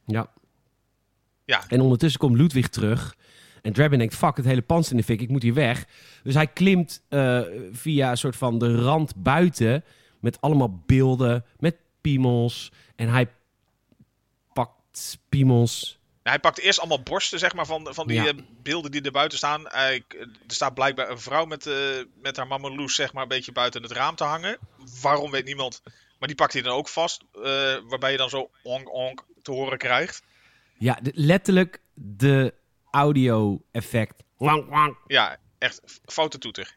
[0.07, 0.33] Ja.
[1.45, 1.65] ja.
[1.69, 3.17] En ondertussen komt Ludwig terug.
[3.63, 5.87] En Drabin denkt, fuck, het hele pand in de fik, ik moet hier weg.
[6.23, 7.41] Dus hij klimt uh,
[7.73, 9.85] via een soort van de rand buiten...
[10.21, 12.73] met allemaal beelden, met piemels.
[12.97, 13.29] En hij
[14.53, 19.03] pakt piemels hij pakt eerst allemaal borsten zeg maar, van, van die eh, beelden die
[19.03, 19.65] er buiten staan.
[19.69, 21.77] Hij, er staat blijkbaar een vrouw met, uh,
[22.23, 24.59] met haar mama Loes zeg maar, een beetje buiten het raam te hangen.
[25.01, 25.83] Waarom weet niemand.
[26.19, 27.23] Maar die pakt hij dan ook vast.
[27.35, 27.43] Uh,
[27.89, 30.23] waarbij je dan zo onk onk te horen krijgt.
[30.79, 32.55] Ja, letterlijk de
[32.91, 34.23] audio-effect.
[35.07, 36.77] Ja, echt foute toeter.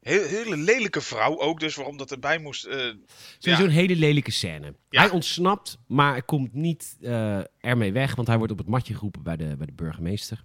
[0.00, 2.66] Heel, hele lelijke vrouw ook, dus waarom dat erbij moest.
[2.66, 2.94] Uh,
[3.38, 4.74] Sowieso een hele lelijke scène.
[4.88, 8.94] Hij ontsnapt, maar hij komt niet uh, ermee weg, want hij wordt op het matje
[8.94, 10.40] geroepen bij de, bij de burgemeester.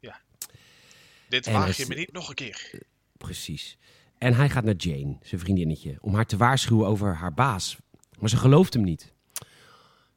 [0.00, 0.20] Ja.
[1.28, 2.82] Dit waag je me niet nog een keer.
[3.16, 3.78] precies.
[4.18, 7.76] En hij gaat naar Jane, zijn vriendinnetje, om haar te waarschuwen over haar baas.
[8.18, 9.12] Maar ze gelooft hem niet.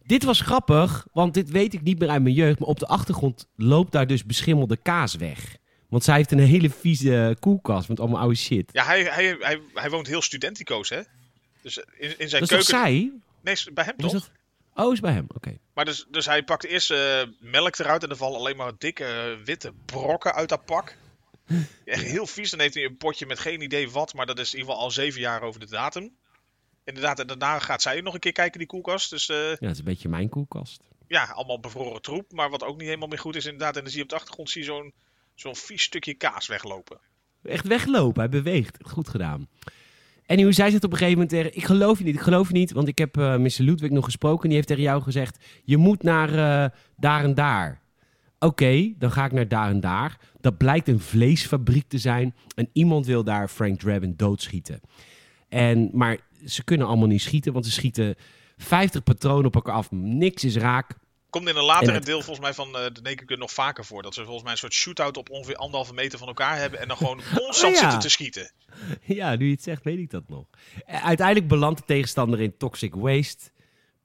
[0.03, 2.87] Dit was grappig, want dit weet ik niet meer uit mijn jeugd, maar op de
[2.87, 5.57] achtergrond loopt daar dus beschimmelde kaas weg.
[5.89, 8.69] Want zij heeft een hele vieze koelkast met allemaal oude shit.
[8.73, 11.01] Ja, hij, hij, hij, hij woont heel studentico's, hè?
[11.61, 12.57] Dus in, in zijn dat keuken...
[12.57, 13.11] is zij?
[13.41, 14.11] Nee, bij hem toch?
[14.11, 14.31] Dat...
[14.73, 15.57] Oh, is bij hem, oké.
[15.73, 19.35] Maar dus, dus hij pakt eerst uh, melk eruit en er vallen alleen maar dikke
[19.37, 20.97] uh, witte brokken uit dat pak.
[21.85, 22.49] Echt heel vies.
[22.49, 24.85] Dan heeft hij een potje met geen idee wat, maar dat is in ieder geval
[24.85, 26.15] al zeven jaar over de datum.
[26.83, 29.09] Inderdaad, en daarna gaat zij nog een keer kijken, die koelkast.
[29.09, 30.81] Dus, uh, ja, dat is een beetje mijn koelkast.
[31.07, 33.75] Ja, allemaal bevroren troep, maar wat ook niet helemaal meer goed is inderdaad.
[33.75, 34.93] En dan zie je op de achtergrond zie je zo'n
[35.39, 36.99] zo'n vies stukje kaas weglopen.
[37.43, 38.77] Echt weglopen, hij beweegt.
[38.81, 39.47] Goed gedaan.
[40.25, 41.57] En hoe zij zegt op een gegeven moment tegen...
[41.57, 42.71] Ik geloof je niet, ik geloof je niet.
[42.71, 43.61] Want ik heb uh, Mr.
[43.61, 44.41] Ludwig nog gesproken.
[44.41, 45.45] En die heeft tegen jou gezegd...
[45.63, 47.81] Je moet naar uh, daar en daar.
[48.39, 50.19] Oké, dan ga ik naar daar en daar.
[50.41, 52.35] Dat blijkt een vleesfabriek te zijn.
[52.55, 54.81] En iemand wil daar Frank Drabin doodschieten.
[55.49, 57.53] En, maar ze kunnen allemaal niet schieten.
[57.53, 58.15] Want ze schieten
[58.57, 59.91] 50 patronen op elkaar af.
[59.91, 60.95] Niks is raak.
[61.29, 64.01] Komt in een latere deel volgens mij van uh, de Naked nog vaker voor.
[64.01, 66.79] Dat ze volgens mij een soort shootout op ongeveer anderhalve meter van elkaar hebben.
[66.79, 68.51] En dan gewoon constant oh, zitten te schieten.
[69.03, 70.45] Ja, nu je het zegt, weet ik dat nog.
[70.85, 73.49] Eh, uiteindelijk belandt de tegenstander in Toxic Waste.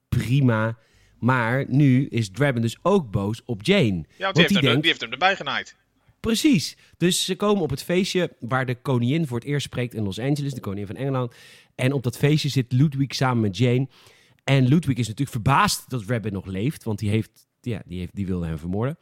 [0.09, 0.77] Prima.
[1.19, 4.03] Maar nu is Draven dus ook boos op Jane.
[4.17, 5.75] Ja, want die, heeft, hem, denkt, die heeft hem erbij genaaid.
[6.19, 6.77] Precies.
[6.97, 10.19] Dus ze komen op het feestje waar de koningin voor het eerst spreekt in Los
[10.19, 11.33] Angeles, de koningin van Engeland.
[11.75, 13.87] En op dat feestje zit Ludwig samen met Jane.
[14.43, 18.15] En Ludwig is natuurlijk verbaasd dat Drabbin nog leeft, want die, heeft, ja, die, heeft,
[18.15, 18.97] die wilde hem vermoorden.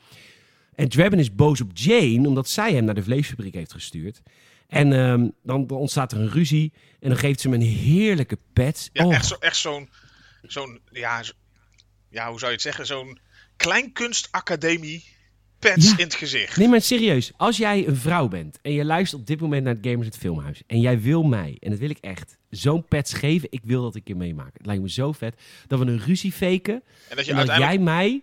[0.76, 4.22] En Drabbin is boos op Jane, omdat zij hem naar de vleesfabriek heeft gestuurd.
[4.68, 8.90] En ehm, dan, ontstaat er een ruzie en dan geeft ze hem een heerlijke pet.
[8.94, 9.14] Ja, oh.
[9.14, 9.90] echt, zo, echt zo'n,
[10.42, 11.24] zo'n ja,
[12.10, 13.20] ja, hoe zou je het zeggen, zo'n
[13.56, 15.04] kleinkunstacademie
[15.62, 16.58] pets in het gezicht.
[16.58, 17.32] Nee, maar serieus.
[17.38, 20.18] Als jij een vrouw bent en je luistert op dit moment naar het Gamers het
[20.18, 20.62] Filmhuis.
[20.68, 23.48] En jij wil mij, en dat wil ik echt, zo'n pets geven.
[23.52, 24.54] Ik wil dat ik je meemaak.
[24.54, 25.36] Het lijkt me zo vet
[25.68, 26.84] dat we een ruzie faken.
[27.10, 28.22] En dat, je en dat jij mij...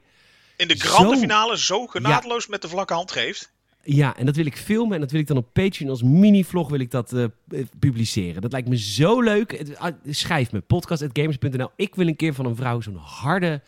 [0.57, 3.53] In de grande finale zo genadeloos met de vlakke hand geeft.
[3.83, 6.69] Ja, en dat wil ik filmen en dat wil ik dan op Patreon als mini-vlog
[6.69, 7.25] wil ik dat uh,
[7.79, 8.43] publiceren.
[8.43, 9.77] Dat lijkt me zo leuk.
[9.79, 11.71] Ah, schrijf me, podcast.gamers.nl.
[11.77, 13.63] Ik wil een keer van een vrouw zo'n harde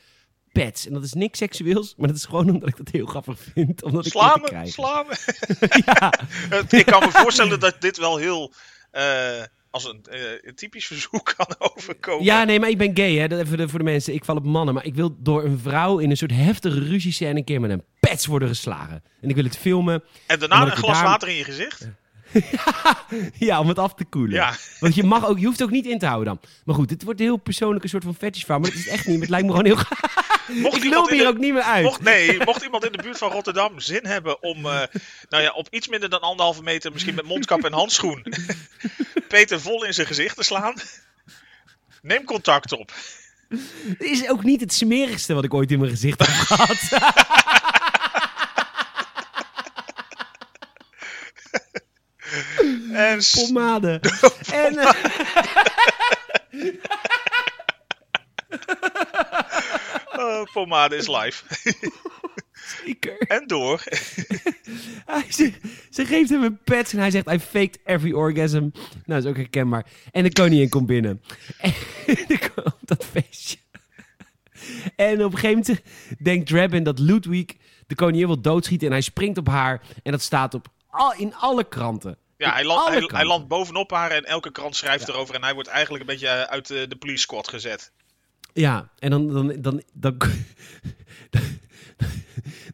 [0.53, 0.87] pets.
[0.87, 3.83] En dat is niks seksueels, maar dat is gewoon omdat ik dat heel grappig vind.
[3.83, 5.17] Omdat ik sla me, sla me.
[5.85, 6.13] ja.
[6.79, 8.53] ik kan me voorstellen dat dit wel heel...
[8.93, 12.25] Uh, als een, uh, een, typisch verzoek kan overkomen.
[12.25, 13.29] Ja, nee, maar ik ben gay, hè.
[13.29, 14.15] Dat even voor de mensen.
[14.15, 14.75] Ik val op mannen.
[14.75, 17.85] Maar ik wil door een vrouw in een soort heftige ruzie een keer met een
[18.01, 19.03] pets worden geslagen.
[19.21, 20.03] En ik wil het filmen.
[20.27, 21.89] En daarna een glas water in je gezicht?
[23.49, 24.37] ja, om het af te koelen.
[24.37, 24.55] Ja.
[24.81, 26.51] Want je, mag ook, je hoeft ook niet in te houden dan.
[26.65, 29.21] Maar goed, dit wordt een heel persoonlijke soort van fetish Maar het is echt niet.
[29.21, 29.79] Het lijkt me gewoon heel...
[30.53, 31.85] mocht ik loop hier ook niet meer uit.
[31.85, 34.83] Mocht, nee, mocht iemand in de buurt van Rotterdam zin hebben om uh,
[35.29, 38.25] nou ja, op iets minder dan anderhalve meter, misschien met mondkap en handschoen,
[39.29, 40.75] Peter vol in zijn gezicht te slaan,
[42.03, 42.93] neem contact op.
[43.83, 46.79] Dit is ook niet het smerigste wat ik ooit in mijn gezicht heb gehad.
[52.93, 54.01] en Pomade.
[54.65, 54.75] en...
[54.75, 54.91] Uh...
[60.53, 61.43] pomade is live.
[62.85, 63.19] Zeker.
[63.19, 63.83] En door.
[65.07, 65.53] hij, ze,
[65.91, 68.59] ze, geeft hem een pet en hij zegt: I faked every orgasm.
[68.59, 68.73] Nou,
[69.05, 69.87] dat is ook herkenbaar.
[70.11, 71.23] En de koningin komt binnen.
[72.07, 73.59] En op dat feestje.
[74.97, 75.83] En op een gegeven moment
[76.23, 77.47] denkt Drabin dat Ludwig
[77.87, 78.87] de koningin wil doodschieten.
[78.87, 79.83] En hij springt op haar.
[80.03, 82.19] En dat staat op al, in alle kranten.
[82.37, 85.35] Ja, hij, land, hij, hij, landt bovenop haar en elke krant schrijft erover.
[85.35, 87.93] En hij wordt eigenlijk een beetje uit de, de police squad gezet.
[88.53, 90.17] Ja, en dan, dan, dan, dan,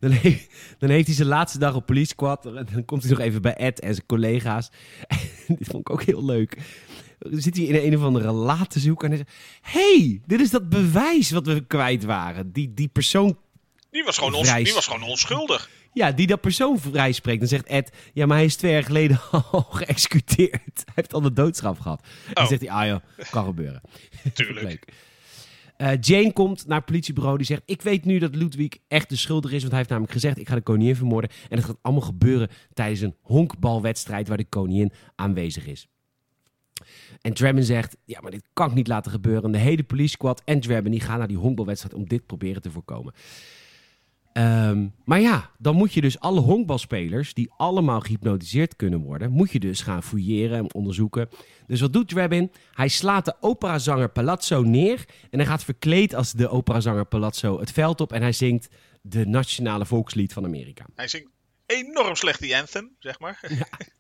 [0.01, 0.49] dan, heeft,
[0.79, 2.47] dan heeft hij zijn laatste dag op police squad.
[2.47, 4.71] En dan komt hij nog even bij Ed en zijn collega's.
[5.07, 5.19] En
[5.59, 6.57] dit vond ik ook heel leuk.
[7.19, 9.11] Dan zit hij in een of andere laad te zoeken.
[9.11, 12.53] En hij zegt: hey, dit is dat bewijs wat we kwijt waren.
[12.53, 13.39] Die, die persoon.
[13.91, 15.71] Die was, gewoon ons, die was gewoon onschuldig.
[15.93, 17.39] Ja, die dat persoon vrij spreekt.
[17.39, 20.83] Dan zegt Ed, ja, maar hij is twee jaar geleden al geëxecuteerd.
[20.85, 22.01] Hij heeft al de doodstraf gehad.
[22.29, 22.35] Oh.
[22.35, 23.81] Dan zegt hij, ah joh, kan gebeuren.
[24.35, 24.85] Tuurlijk.
[25.79, 27.37] Uh, Jane komt naar het politiebureau.
[27.37, 29.59] Die zegt: Ik weet nu dat Ludwig echt de schuldig is.
[29.59, 31.31] Want hij heeft namelijk gezegd: Ik ga de koningin vermoorden.
[31.49, 34.29] En het gaat allemaal gebeuren tijdens een honkbalwedstrijd.
[34.29, 35.89] waar de koningin aanwezig is.
[37.21, 39.53] En Draven zegt: Ja, maar dit kan ik niet laten gebeuren.
[39.53, 41.95] De hele police squad en Draven die gaan naar die honkbalwedstrijd.
[41.95, 43.15] om dit proberen te voorkomen.
[44.39, 49.53] Um, maar ja, dan moet je dus alle honkbalspelers, die allemaal gehypnotiseerd kunnen worden, moet
[49.53, 51.29] je dus gaan fouilleren en onderzoeken.
[51.67, 52.53] Dus wat doet Drabin?
[52.73, 57.73] Hij slaat de operazanger Palazzo neer en hij gaat verkleed als de operazanger Palazzo het
[57.73, 58.69] veld op en hij zingt
[59.03, 60.87] de nationale volkslied van Amerika.
[60.95, 61.29] Hij zingt
[61.67, 63.39] enorm slecht die anthem, zeg maar.
[63.49, 63.67] Ja.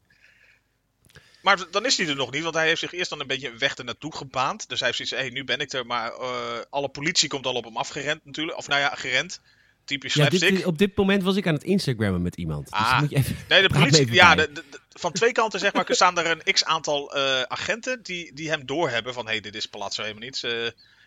[1.43, 3.53] Maar dan is hij er nog niet, want hij heeft zich eerst dan een beetje
[3.53, 4.69] weg ernaartoe gebaand.
[4.69, 7.47] Dus hij heeft zoiets, hé, hey, nu ben ik er, maar uh, alle politie komt
[7.47, 8.59] al op hem afgerend natuurlijk.
[8.59, 9.41] Of nou ja, gerend
[9.87, 10.59] typisch slapstick.
[10.59, 12.65] Ja, op dit moment was ik aan het Instagrammen met iemand.
[12.65, 14.13] Dus ah, moet je even nee, de politie.
[14.13, 18.35] Ja, de, van twee kanten zeg maar staan er een x aantal uh, agenten die,
[18.35, 20.45] die hem doorhebben van hé, hey, dit is Palazzo helemaal niets.
[20.45, 20.65] Uh,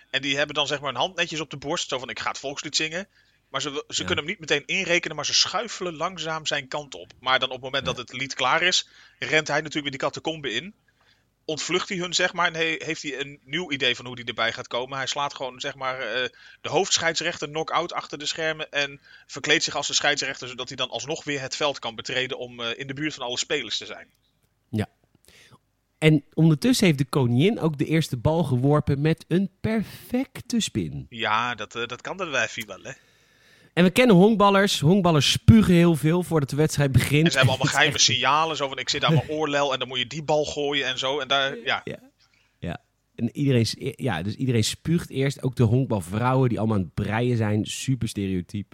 [0.09, 2.19] en die hebben dan zeg maar een hand netjes op de borst, zo van ik
[2.19, 3.07] ga het volkslied zingen.
[3.49, 7.11] Maar ze, ze kunnen hem niet meteen inrekenen, maar ze schuifelen langzaam zijn kant op.
[7.19, 8.87] Maar dan op het moment dat het lied klaar is,
[9.19, 10.73] rent hij natuurlijk weer die catacombe in
[11.49, 12.53] ontvlucht hij hun, zeg maar.
[12.53, 14.97] En heeft hij een nieuw idee van hoe hij erbij gaat komen.
[14.97, 16.27] Hij slaat gewoon, zeg maar, uh,
[16.61, 18.71] de hoofdscheidsrechter knock-out achter de schermen.
[18.71, 22.37] En verkleedt zich als de scheidsrechter, zodat hij dan alsnog weer het veld kan betreden
[22.37, 24.07] om uh, in de buurt van alle spelers te zijn.
[24.69, 24.87] Ja.
[25.97, 31.05] En ondertussen heeft de koningin ook de eerste bal geworpen met een perfecte spin.
[31.09, 32.91] Ja, dat, uh, dat kan de wijfie wel, hè.
[33.79, 34.79] En we kennen honkballers.
[34.79, 37.25] Honkballers spugen heel veel voordat de wedstrijd begint.
[37.25, 38.55] En ze hebben allemaal geheime signalen.
[38.55, 40.99] Zo van, ik zit aan mijn oorlel en dan moet je die bal gooien en
[40.99, 41.19] zo.
[41.19, 41.81] En daar, ja.
[41.83, 41.99] ja.
[42.59, 42.81] ja.
[43.15, 43.65] En iedereen,
[43.95, 45.43] ja, dus iedereen spuugt eerst.
[45.43, 47.65] Ook de honkbalvrouwen die allemaal aan het breien zijn.
[47.65, 48.73] Super stereotyp.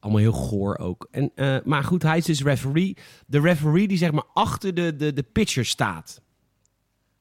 [0.00, 1.08] Allemaal heel goor ook.
[1.10, 2.96] En, uh, maar goed, hij is dus referee.
[3.26, 6.20] De referee die zeg maar achter de, de, de pitcher staat.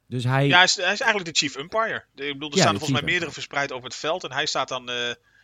[0.08, 0.48] Dus hij...
[0.48, 2.06] Ja, hij is, hij is eigenlijk de chief umpire.
[2.16, 4.24] Ik bedoel, er staan volgens mij meerdere verspreid over het veld.
[4.24, 4.90] En hij staat dan...
[4.90, 4.96] Uh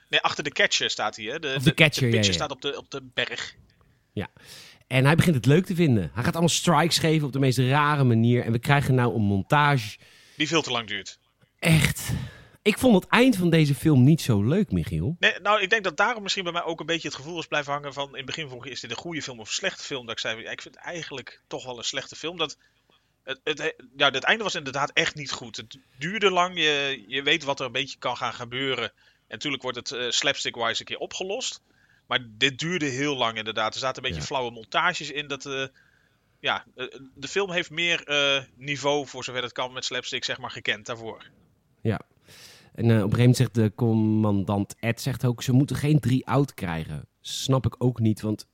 [0.09, 1.25] Nee, achter de catcher staat hij.
[1.25, 1.39] Hè?
[1.39, 3.55] De, de, catcher, de pitcher staat op de, op de berg.
[4.13, 4.27] Ja.
[4.87, 6.11] En hij begint het leuk te vinden.
[6.13, 8.43] Hij gaat allemaal strikes geven op de meest rare manier.
[8.43, 9.97] En we krijgen nou een montage.
[10.35, 11.19] Die veel te lang duurt.
[11.59, 12.11] Echt.
[12.61, 15.15] Ik vond het eind van deze film niet zo leuk, Michiel.
[15.19, 17.45] Nee, nou, ik denk dat daarom misschien bij mij ook een beetje het gevoel is
[17.45, 18.09] blijven hangen van...
[18.09, 20.05] In het begin vroeg je, is dit een goede film of een slechte film?
[20.05, 22.37] Dat ik zei, ja, ik vind het eigenlijk toch wel een slechte film.
[22.37, 22.57] Dat,
[23.23, 25.57] het, het, ja, het einde was inderdaad echt niet goed.
[25.57, 26.57] Het duurde lang.
[26.57, 28.91] Je, je weet wat er een beetje kan gaan gebeuren.
[29.27, 31.61] En natuurlijk wordt het uh, slapstick-wise een keer opgelost.
[32.07, 33.73] Maar dit duurde heel lang inderdaad.
[33.73, 35.27] Er zaten een beetje flauwe montages in.
[35.27, 35.65] Dat, uh,
[36.39, 38.03] ja, uh, de film heeft meer
[38.55, 41.29] niveau, voor zover het kan, met slapstick zeg maar, gekend daarvoor.
[41.81, 42.01] Ja.
[42.73, 45.43] En op een gegeven moment zegt de commandant Ed zegt ook...
[45.43, 47.07] ze moeten geen drie out krijgen.
[47.21, 48.47] Snap ik ook niet, want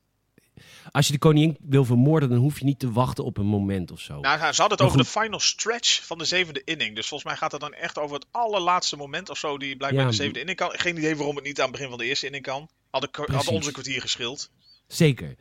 [0.92, 3.92] als je de koningin wil vermoorden, dan hoef je niet te wachten op een moment
[3.92, 4.20] of zo.
[4.20, 6.96] Nou, ze hadden het over de final stretch van de zevende inning.
[6.96, 10.08] Dus volgens mij gaat het dan echt over het allerlaatste moment of zo die blijkbaar
[10.08, 10.70] de zevende inning kan.
[10.72, 12.70] Geen idee waarom het niet aan het begin van de eerste inning kan.
[12.90, 14.50] Hadden, hadden onze kwartier geschild.
[14.88, 15.36] Zeker.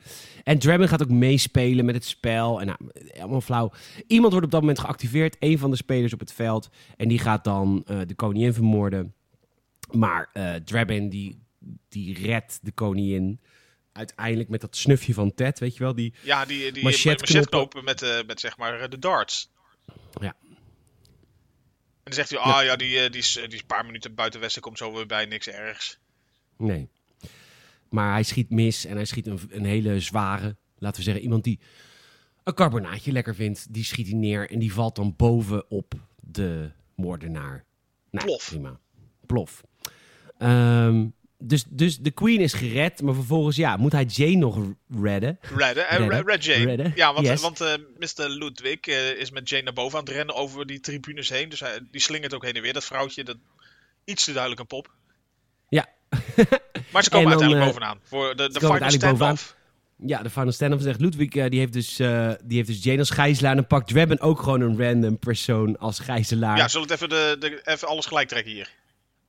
[0.44, 2.60] En Draven gaat ook meespelen met het spel.
[2.60, 3.72] En nou, helemaal flauw.
[4.06, 5.36] Iemand wordt op dat moment geactiveerd.
[5.38, 6.68] Een van de spelers op het veld.
[6.96, 9.14] En die gaat dan uh, de koningin vermoorden.
[9.90, 11.42] Maar uh, die,
[11.88, 13.40] die redt de koningin
[13.92, 15.94] uiteindelijk met dat snufje van Ted, weet je wel?
[15.94, 19.50] Die ja, die, die machetknopen met, uh, met zeg maar de darts.
[20.20, 20.36] Ja.
[20.42, 24.40] En dan zegt hij, ah ja, die, die, is, die is een paar minuten buiten
[24.40, 25.98] Westen, komt zo weer bij, niks ergs.
[26.56, 26.88] Nee.
[27.88, 31.44] Maar hij schiet mis en hij schiet een, een hele zware, laten we zeggen, iemand
[31.44, 31.60] die
[32.44, 37.64] een carbonaatje lekker vindt, die schiet hij neer en die valt dan bovenop de moordenaar.
[38.10, 38.48] Nou, Plof.
[38.48, 38.80] Prima.
[39.26, 39.62] Plof.
[40.38, 44.58] Um, dus, dus de Queen is gered, maar vervolgens ja, moet hij Jane nog
[45.02, 45.38] redden.
[45.56, 46.26] Redden, redden.
[46.26, 46.64] Red Jane.
[46.64, 46.92] Redden.
[46.94, 47.68] Ja, want, want uh,
[47.98, 48.28] Mr.
[48.28, 51.48] Ludwig uh, is met Jane naar boven aan het rennen over die tribunes heen.
[51.48, 52.72] Dus hij, die slingert ook heen en weer.
[52.72, 53.36] Dat vrouwtje, dat
[54.04, 54.90] iets te duidelijk een pop.
[55.68, 55.88] Ja.
[56.92, 58.00] maar ze komen dan, uiteindelijk bovenaan.
[58.02, 59.56] Voor de, de final stand-off.
[60.06, 63.56] Ja, de final stand-off zegt Ludwig, die, heeft dus, die heeft dus Jane als gijzelaar.
[63.56, 66.56] En pakt Draben ook gewoon een random persoon als gijzelaar.
[66.56, 68.70] Ja, zullen we het even, de, de, even alles gelijk trekken hier?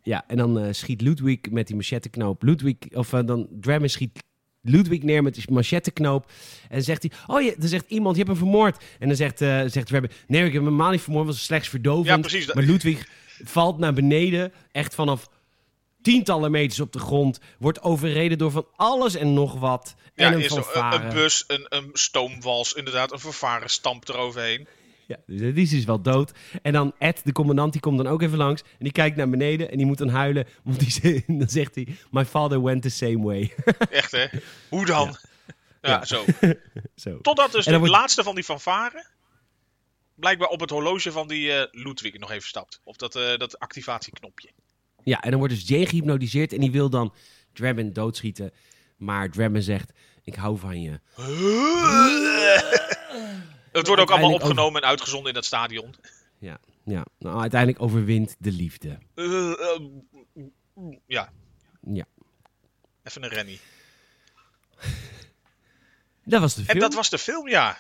[0.04, 2.44] Ja, en dan uh, schiet Ludwig met die machetteknoop.
[2.44, 4.24] Ludwig, of uh, dan Dramen schiet
[4.62, 6.32] Ludwig neer met die machetteknoop.
[6.70, 8.84] En zegt hij, oh ja, dan zegt iemand, je hebt hem vermoord.
[9.00, 11.68] En dan zegt, uh, zegt Dramen, nee, ik heb hem helemaal niet vermoord, was slechts
[11.68, 12.08] verdovend.
[12.08, 12.54] Ja, precies.
[12.54, 13.08] Maar Ludwig
[13.44, 15.30] valt naar beneden, echt vanaf
[16.02, 17.40] tientallen meters op de grond.
[17.60, 19.96] Wordt overreden door van alles en nog wat.
[20.16, 24.68] Ja, en een, een, een bus, een, een stoomwals, inderdaad, een vervaren stampt eroverheen.
[25.08, 26.32] Ja, dus die is wel dood.
[26.62, 28.62] En dan Ed, de commandant, die komt dan ook even langs.
[28.62, 30.48] En die kijkt naar beneden en die moet dan huilen.
[30.64, 33.54] Want die, dan zegt hij, my father went the same way.
[33.90, 34.26] Echt hè?
[34.70, 35.18] Hoe dan?
[35.82, 36.26] Ja, Zo.
[36.96, 37.22] zo.
[37.22, 39.06] Totdat dus de laatste van die fanfare
[40.16, 42.80] blijkbaar op het horloge van die uh, Ludwig nog even stapt.
[42.84, 44.50] Of dat, uh, dat activatieknopje.
[45.04, 47.14] Ja, en dan wordt dus Jane gehypnotiseerd en die wil dan
[47.54, 48.52] Draven doodschieten.
[48.98, 49.92] Maar Draven zegt,
[50.24, 51.00] ik hou van je.
[53.74, 55.96] Het wordt ook allemaal opgenomen en uitgezonden in dat stadion.
[56.40, 57.06] Ja, ja.
[57.20, 58.98] Nou, uiteindelijk overwint de liefde.
[59.16, 61.32] Uh, uh, ja.
[61.82, 62.06] Ja.
[63.04, 63.60] Even een rennie.
[66.26, 66.76] Dat was de film.
[66.76, 67.78] En dat was de film, ja.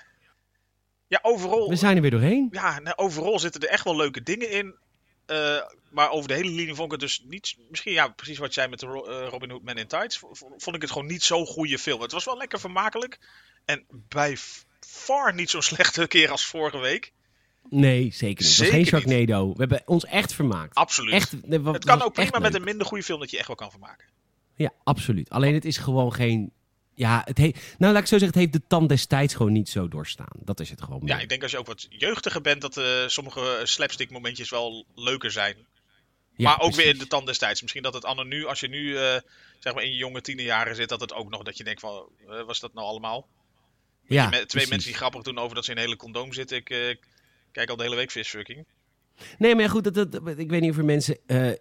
[1.08, 1.70] Ja, overal...
[1.70, 2.48] We zijn er weer doorheen.
[2.52, 4.76] Ja, nou, overal zitten er echt wel leuke dingen in.
[5.28, 7.56] Uh, maar over de hele linie vond ik het dus niet...
[7.70, 8.86] Misschien, ja, precies wat jij met de
[9.30, 10.22] Robin Hood Man in Tights...
[10.58, 12.02] vond ik het gewoon niet zo'n goede film.
[12.02, 13.20] Het was wel lekker vermakelijk.
[13.66, 14.38] En bij
[14.88, 17.14] far niet zo'n slechte keer als vorige week.
[17.70, 18.54] Nee, zeker niet.
[18.54, 19.54] Het was geen Sharknado.
[19.54, 20.76] We hebben ons echt vermaakt.
[20.76, 21.14] Absoluut.
[21.14, 23.72] Echt, het kan ook prima met een minder goede film dat je echt wel kan
[23.72, 24.08] vermaken.
[24.56, 25.30] Ja, absoluut.
[25.30, 26.52] Alleen het is gewoon geen...
[26.96, 29.70] Ja, het heeft, nou laat ik zo zeggen, het heeft de tand destijds gewoon niet
[29.70, 30.36] zo doorstaan.
[30.36, 31.02] Dat is het gewoon.
[31.06, 34.86] Ja, ik denk als je ook wat jeugdiger bent, dat uh, sommige slapstick momentjes wel
[34.96, 35.56] leuker zijn.
[36.36, 37.62] Ja, maar ook weer in de tand destijds.
[37.62, 39.16] Misschien dat het anno nu, als je nu uh,
[39.60, 42.10] zeg maar in je jonge tienerjaren zit, dat het ook nog dat je denkt van,
[42.30, 43.28] uh, was dat nou allemaal?
[44.06, 46.58] Ja, twee mensen die grappig doen over dat ze in een hele condoom zitten.
[46.58, 46.78] Ik uh,
[47.51, 48.66] kijk al de hele week visfucking.
[49.38, 51.51] Nee, maar goed, dat, dat, ik weet niet of er mensen uh,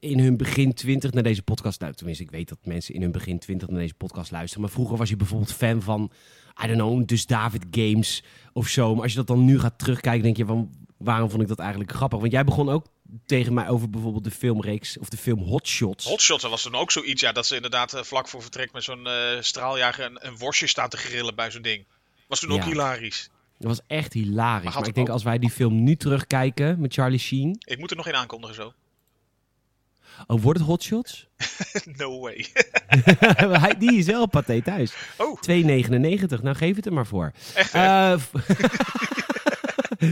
[0.00, 1.96] in hun begin twintig naar deze podcast luisteren.
[1.96, 4.62] Tenminste, ik weet dat mensen in hun begin twintig naar deze podcast luisteren.
[4.62, 6.10] Maar vroeger was je bijvoorbeeld fan van,
[6.64, 8.94] I don't know, dus David Games of zo.
[8.94, 11.58] Maar als je dat dan nu gaat terugkijken, denk je van, waarom vond ik dat
[11.58, 12.18] eigenlijk grappig?
[12.20, 12.86] Want jij begon ook
[13.26, 16.04] tegen mij over bijvoorbeeld de filmreeks of de film Hot Shots.
[16.04, 18.72] Hot Shots, dat was dan ook zoiets, ja, dat ze inderdaad eh, vlak voor vertrek
[18.72, 21.84] met zo'n uh, straaljager een, een, worstje staan te grillen bij zo'n ding.
[22.26, 23.30] Was toen ook hilarisch.
[23.58, 24.74] Dat was echt hilarisch.
[24.74, 27.56] Maar, ik denk als wij die film nu terugkijken met Charlie Sheen.
[27.58, 28.72] Ik moet er nog in aankondigen zo.
[30.26, 31.26] Oh, wordt het Hot Shots?
[31.98, 32.46] no way.
[33.78, 34.94] die is wel paté thuis.
[35.16, 35.40] Oh.
[35.50, 36.42] 2,99.
[36.42, 37.32] Nou, geef het er maar voor.
[37.54, 38.14] Echt, uh,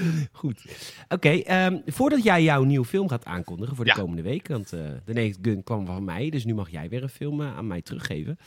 [0.33, 0.65] Goed.
[1.09, 4.81] Oké, ehm, voordat jij jouw nieuwe film gaat aankondigen voor de komende week, want uh,
[5.05, 7.67] de Next Gun kwam van mij, dus nu mag jij weer een film uh, aan
[7.67, 8.39] mij teruggeven.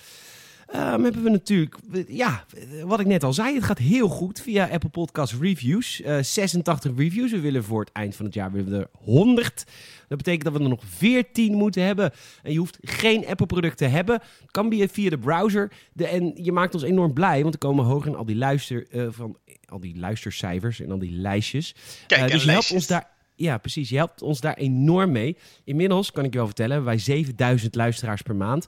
[0.75, 1.75] Um, hebben we natuurlijk,
[2.07, 2.45] ja,
[2.83, 6.01] wat ik net al zei, het gaat heel goed via Apple Podcast Reviews.
[6.01, 7.31] Uh, eh, 86 reviews.
[7.31, 9.63] We willen voor het eind van het jaar willen we er 100.
[10.07, 12.11] Dat betekent dat we er nog 14 moeten hebben.
[12.43, 14.21] En je hoeft geen Apple-product te hebben.
[14.51, 15.71] Kan via de browser.
[15.93, 18.87] De, en je maakt ons enorm blij, want er komen hoger in al die, luister,
[18.91, 21.75] uh, van, al die luistercijfers en al die lijstjes.
[22.07, 23.15] Kijk, uh, dus je helpt ons daar.
[23.35, 23.89] Ja, precies.
[23.89, 25.37] Je helpt ons daar enorm mee.
[25.63, 28.67] Inmiddels, kan ik je wel vertellen, hebben wij 7000 luisteraars per maand.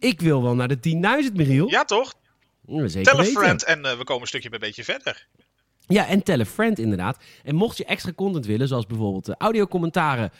[0.00, 0.78] Ik wil wel naar de
[1.30, 1.68] 10.000, Michiel.
[1.68, 2.14] Ja, toch?
[2.66, 5.26] Zeker Tell a friend en uh, we komen een stukje bij een beetje verder.
[5.86, 7.18] Ja, en tell a friend inderdaad.
[7.42, 10.30] En mocht je extra content willen, zoals bijvoorbeeld uh, audiocommentaren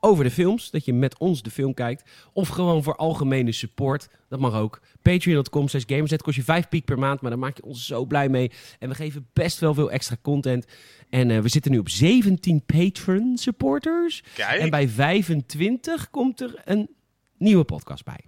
[0.00, 4.08] over de films, dat je met ons de film kijkt, of gewoon voor algemene support,
[4.28, 4.80] dat mag ook.
[5.02, 8.04] Patreon.com slash gamerzet kost je 5 piek per maand, maar daar maak je ons zo
[8.04, 8.50] blij mee.
[8.78, 10.66] En we geven best wel veel extra content.
[11.10, 14.22] En uh, we zitten nu op 17 patron supporters.
[14.34, 14.60] Kijk.
[14.60, 16.90] En bij 25 komt er een
[17.38, 18.20] nieuwe podcast bij.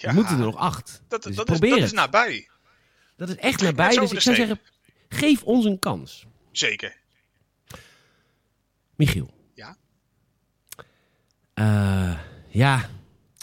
[0.00, 1.02] Ja, we moeten er nog acht.
[1.08, 2.48] Dat, dus dat, is, dat is nabij.
[3.16, 3.96] Dat is echt nabij.
[3.96, 4.60] Dus ik zou zeggen,
[5.08, 6.26] geef ons een kans.
[6.52, 6.96] Zeker.
[8.96, 9.34] Michiel.
[9.54, 9.76] Ja?
[11.54, 12.18] Uh,
[12.48, 12.90] ja.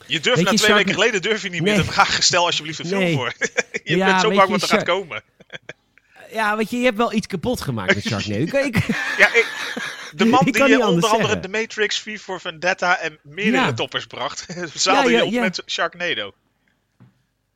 [0.06, 2.86] Je durft na twee weken geleden durf je niet meer de vraag stel alsjeblieft een
[2.86, 3.34] film voor.
[3.84, 5.24] je ja, bent zo bang wat er gaat komen.
[6.32, 8.58] Ja, weet je, je hebt wel iets kapot gemaakt met Sharknado.
[8.68, 8.76] ik,
[9.18, 9.48] ja, ik,
[10.16, 14.46] De man die onder andere The Matrix, V for Vendetta en meerdere toppers bracht.
[14.74, 16.34] Zaalde ja, ja, met Sharknado.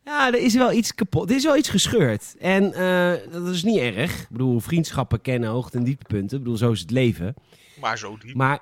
[0.04, 1.30] Ja, er is wel iets kapot.
[1.30, 2.36] Er is wel iets gescheurd.
[2.40, 4.22] En uh, dat is niet erg.
[4.22, 6.38] Ik bedoel, vriendschappen kennen hoogte- en dieptepunten.
[6.38, 7.36] Ik bedoel, zo is het leven.
[7.80, 8.36] Maar zo diep.
[8.36, 8.60] Maar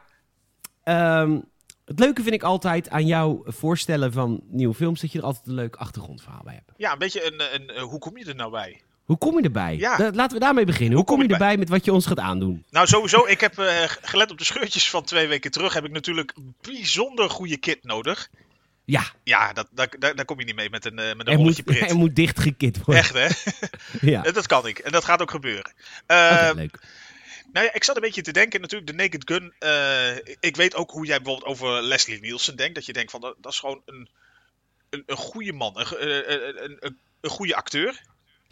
[0.83, 1.43] um,
[1.85, 5.01] het leuke vind ik altijd aan jouw voorstellen van nieuwe films...
[5.01, 6.71] dat je er altijd een leuk achtergrondverhaal bij hebt.
[6.77, 8.81] Ja, een beetje een, een, een hoe kom je er nou bij?
[9.11, 9.75] Hoe kom je erbij?
[9.75, 10.11] Ja.
[10.13, 10.95] laten we daarmee beginnen.
[10.95, 12.65] Hoe, kom, je erbij met wat je ons gaat aandoen?
[12.69, 13.27] Nou, sowieso.
[13.27, 15.73] Ik heb uh, gelet op de scheurtjes van twee weken terug.
[15.73, 18.29] Heb ik natuurlijk een bijzonder goede kit nodig.
[18.85, 19.03] Ja.
[19.23, 21.79] Ja, dat, daar, daar, kom je niet mee met een, uh, met een rolletje moet,
[21.79, 23.03] Hij moet dichtgekit worden.
[23.03, 23.27] Echt, hè?
[24.11, 24.21] ja.
[24.21, 24.79] Dat kan ik.
[24.79, 25.73] En dat gaat ook gebeuren.
[26.07, 26.79] Uh, leuk.
[27.53, 29.53] Nou ja, ik zat een beetje te denken, natuurlijk, de Naked Gun.
[29.59, 32.75] Uh, ik weet ook hoe jij bijvoorbeeld over Leslie Nielsen denkt.
[32.75, 34.09] Dat je denkt van, dat, dat is gewoon een,
[34.89, 35.79] een, een goede man.
[35.79, 38.01] Een, een, een, een goede acteur.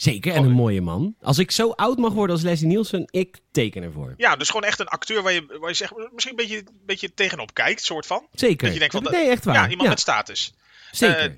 [0.02, 1.16] Zeker, en een mooie man.
[1.22, 4.14] Als ik zo oud mag worden als Leslie Nielsen, ik teken ervoor.
[4.18, 6.82] Ja, dus gewoon echt een acteur waar je, waar je zegt, misschien een beetje, een
[6.86, 8.28] beetje tegenop kijkt, soort van.
[8.34, 8.64] Zeker.
[8.64, 9.56] Dat je denkt van, nee, echt waar.
[9.56, 10.54] Ja, iemand met status.
[10.91, 11.30] Zeker.
[11.30, 11.36] Uh,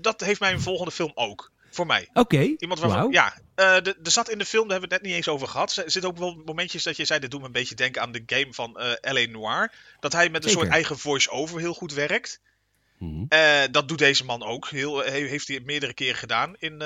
[0.00, 1.52] dat heeft mijn volgende film ook.
[1.70, 2.08] Voor mij.
[2.12, 2.54] Oké.
[2.58, 3.34] Iemand waarvan, ja.
[3.56, 5.76] Uh, er zat in de film, daar hebben we het net niet eens over gehad.
[5.76, 8.12] Er zitten ook wel momentjes dat je zei, dit doet me een beetje denken aan
[8.12, 9.30] de game van uh, L.A.
[9.30, 9.72] Noir.
[10.00, 12.40] Dat hij met een soort eigen voice-over heel goed werkt.
[12.98, 13.72] Mm -hmm.
[13.72, 14.68] dat doet deze man ook.
[14.68, 16.82] Heel, heeft hij meerdere keren gedaan in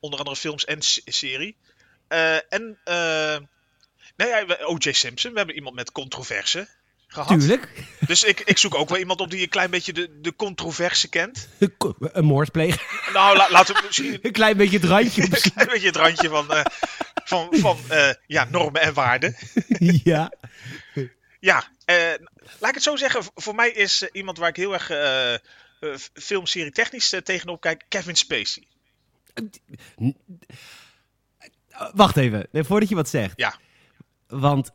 [0.00, 1.56] onder andere films en serie.
[2.08, 2.78] Uh, en
[4.16, 4.92] nee, ja, O.J.
[4.92, 6.68] Simpson, we hebben iemand met controverse
[7.06, 7.40] gehad.
[7.40, 7.68] Tuurlijk.
[8.06, 11.08] Dus ik, ik zoek ook wel iemand op die een klein beetje de, de controverse
[11.08, 11.48] kent.
[11.98, 13.10] Een moordpleger.
[13.12, 14.18] Nou, la, laten we misschien...
[14.22, 15.22] Een klein beetje het randje.
[15.30, 16.64] een klein beetje het randje van, uh,
[17.24, 19.36] van, van uh, ja, normen en waarden.
[20.04, 20.32] ja.
[21.40, 21.96] Ja, uh,
[22.58, 23.22] laat ik het zo zeggen.
[23.34, 24.90] Voor mij is iemand waar ik heel erg
[26.14, 28.66] filmserie technisch tegenop kijk, Kevin Spacey.
[31.94, 33.32] Wacht even, voordat je wat zegt.
[33.36, 33.58] Ja.
[34.26, 34.72] Want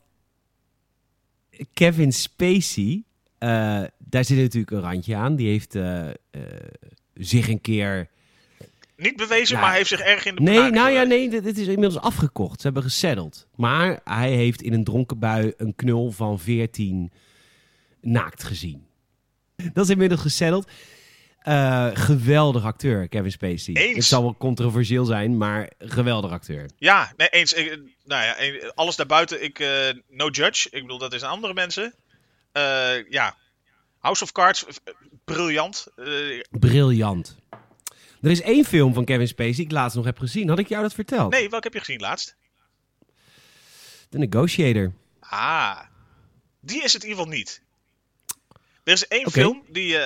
[1.72, 3.04] Kevin Spacey,
[3.38, 5.36] uh, daar zit natuurlijk een randje aan.
[5.36, 6.42] Die heeft uh, uh,
[7.14, 8.10] zich een keer...
[8.96, 11.66] Niet bewezen, nou, maar heeft zich erg in de Nee, nou ja, nee, dit is
[11.66, 12.60] inmiddels afgekocht.
[12.60, 13.46] Ze hebben gesetteld.
[13.56, 17.12] Maar hij heeft in een dronken bui een knul van 14
[18.00, 18.86] naakt gezien.
[19.72, 20.70] Dat is inmiddels gesetteld.
[21.48, 23.74] Uh, geweldig acteur, Kevin Spacey.
[23.74, 23.96] Eens.
[23.96, 26.70] Het zal wel controversieel zijn, maar geweldig acteur.
[26.76, 27.52] Ja, nee, eens.
[27.52, 29.68] Ik, nou ja, alles daarbuiten, ik, uh,
[30.08, 30.68] no judge.
[30.70, 31.94] Ik bedoel, dat is aan andere mensen.
[32.52, 33.36] Uh, ja,
[33.98, 34.64] House of Cards,
[35.24, 35.86] briljant.
[36.50, 37.36] Briljant.
[38.22, 40.48] Er is één film van Kevin Spacey die ik laatst nog heb gezien.
[40.48, 41.32] Had ik jou dat verteld?
[41.32, 42.36] Nee, welke heb je gezien laatst?
[44.08, 44.92] The Negotiator.
[45.20, 45.80] Ah,
[46.60, 47.62] die is het in ieder geval niet.
[48.84, 49.42] Er is één okay.
[49.42, 49.96] film die...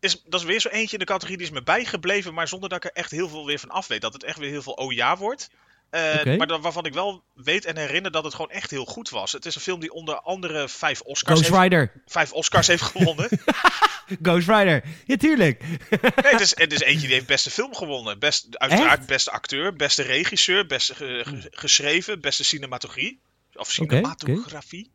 [0.00, 2.68] Is, dat is weer zo eentje in de categorie die is me bijgebleven, maar zonder
[2.68, 4.00] dat ik er echt heel veel weer van af weet.
[4.00, 5.50] Dat het echt weer heel veel oh ja wordt.
[5.90, 6.36] Uh, okay.
[6.36, 9.32] Maar waarvan ik wel weet en herinner dat het gewoon echt heel goed was.
[9.32, 11.92] Het is een film die onder andere vijf Oscars, Ghost heeft, Rider.
[12.06, 13.28] Vijf Oscars heeft gewonnen.
[14.22, 15.62] Ghost Rider, ja tuurlijk.
[15.62, 15.78] nee,
[16.12, 18.18] het is, het is eentje die heeft beste film gewonnen.
[18.18, 19.06] Best, uiteraard echt?
[19.08, 23.20] beste acteur, beste regisseur, beste ge, ge, geschreven, beste cinematografie.
[23.54, 24.80] Of cinematografie.
[24.80, 24.92] Okay,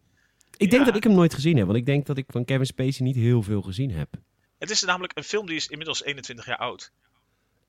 [0.47, 0.57] okay.
[0.57, 2.65] Ik denk dat ik hem nooit gezien heb, want ik denk dat ik van Kevin
[2.65, 4.09] Spacey niet heel veel gezien heb.
[4.57, 6.91] Het is namelijk een film die is inmiddels 21 jaar oud.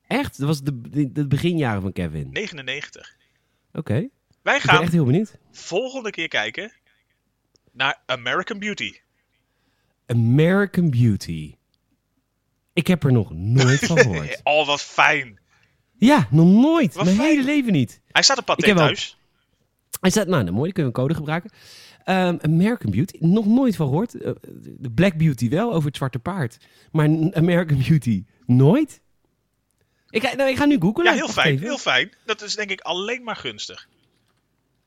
[0.07, 0.37] Echt?
[0.37, 2.29] Dat was de, de, de beginjaren van Kevin?
[2.31, 3.15] 99.
[3.67, 3.79] Oké.
[3.79, 4.09] Okay.
[4.41, 5.37] Wij gaan echt heel benieuwd.
[5.51, 6.71] volgende keer kijken
[7.71, 8.99] naar American Beauty.
[10.05, 11.55] American Beauty.
[12.73, 14.39] Ik heb er nog nooit van gehoord.
[14.43, 15.39] oh, wat fijn.
[15.97, 16.93] Ja, nog nooit.
[16.93, 17.29] Wat Mijn fijn.
[17.29, 18.01] hele leven niet.
[18.07, 19.17] Hij staat op patent thuis.
[20.01, 21.51] Hij staat, nou, mooi, dan kunnen we een code gebruiken.
[22.09, 24.13] Um, American Beauty, nog nooit van gehoord.
[24.13, 24.31] Uh,
[24.79, 26.57] de Black Beauty wel, over het zwarte paard.
[26.91, 29.01] Maar American Beauty, nooit?
[30.09, 31.05] Ik ga, nou, ik ga nu googlen.
[31.05, 32.13] Ja, heel fijn, heel fijn.
[32.25, 33.87] Dat is denk ik alleen maar gunstig.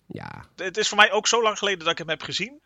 [0.06, 0.46] Ja.
[0.56, 2.60] Het is voor mij ook zo lang geleden dat ik hem heb gezien.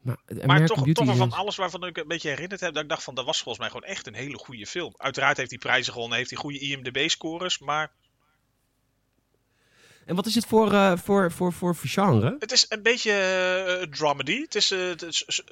[0.00, 3.04] Maar, maar toch, toch van alles waarvan ik een beetje herinnerd heb, dat ik dacht
[3.04, 4.94] van, dat was volgens mij gewoon echt een hele goede film.
[4.96, 7.92] Uiteraard heeft hij prijzen gewonnen, heeft hij goede IMDb-scores, maar
[10.06, 12.36] en wat is het voor, uh, voor, voor, voor, voor genre?
[12.38, 13.10] Het is een beetje
[13.80, 14.40] uh, dramedy.
[14.40, 15.42] Het is, het is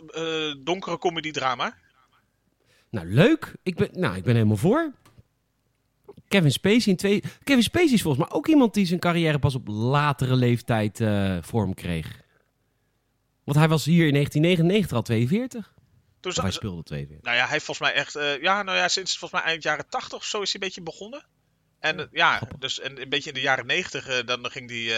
[0.58, 1.76] donkere comedy-drama.
[2.90, 3.54] Nou, leuk.
[3.62, 4.92] Ik ben, nou, ik ben helemaal voor.
[6.28, 7.22] Kevin Spacey in twee...
[7.44, 11.00] Kevin Spacey is volgens mij ook iemand die zijn carrière pas op latere leeftijd
[11.40, 12.20] vorm kreeg.
[13.44, 15.74] Want hij was hier in 1999 al 42.
[16.20, 17.24] Toen hij speelde 42.
[17.24, 18.40] Nou ja, hij heeft volgens mij echt...
[18.42, 20.82] ja, nou ja, sinds volgens mij eind jaren 80 of zo is hij een beetje
[20.82, 21.24] begonnen.
[21.80, 24.96] En ja, dus en een beetje in de jaren negentig, uh, dan ging hij uh,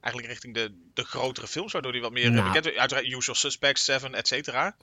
[0.00, 2.46] eigenlijk richting de, de grotere films, waardoor hij wat meer nou.
[2.46, 2.76] bekend werd.
[2.76, 4.76] Uiteraard Usual Suspects, Seven, et cetera.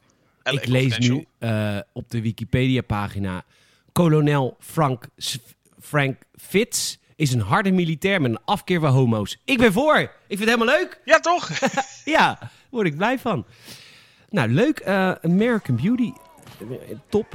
[0.43, 3.45] Ik lees nu uh, op de Wikipedia-pagina
[3.91, 5.07] kolonel Frank,
[5.82, 9.38] Frank Fitz is een harde militair met een afkeer van homo's.
[9.45, 9.97] Ik ben voor.
[9.97, 11.01] Ik vind het helemaal leuk.
[11.05, 11.49] Ja, toch?
[12.05, 13.45] ja, daar word ik blij van.
[14.30, 14.80] Nou, leuk.
[14.80, 16.11] Uh, American Beauty.
[17.09, 17.34] Top.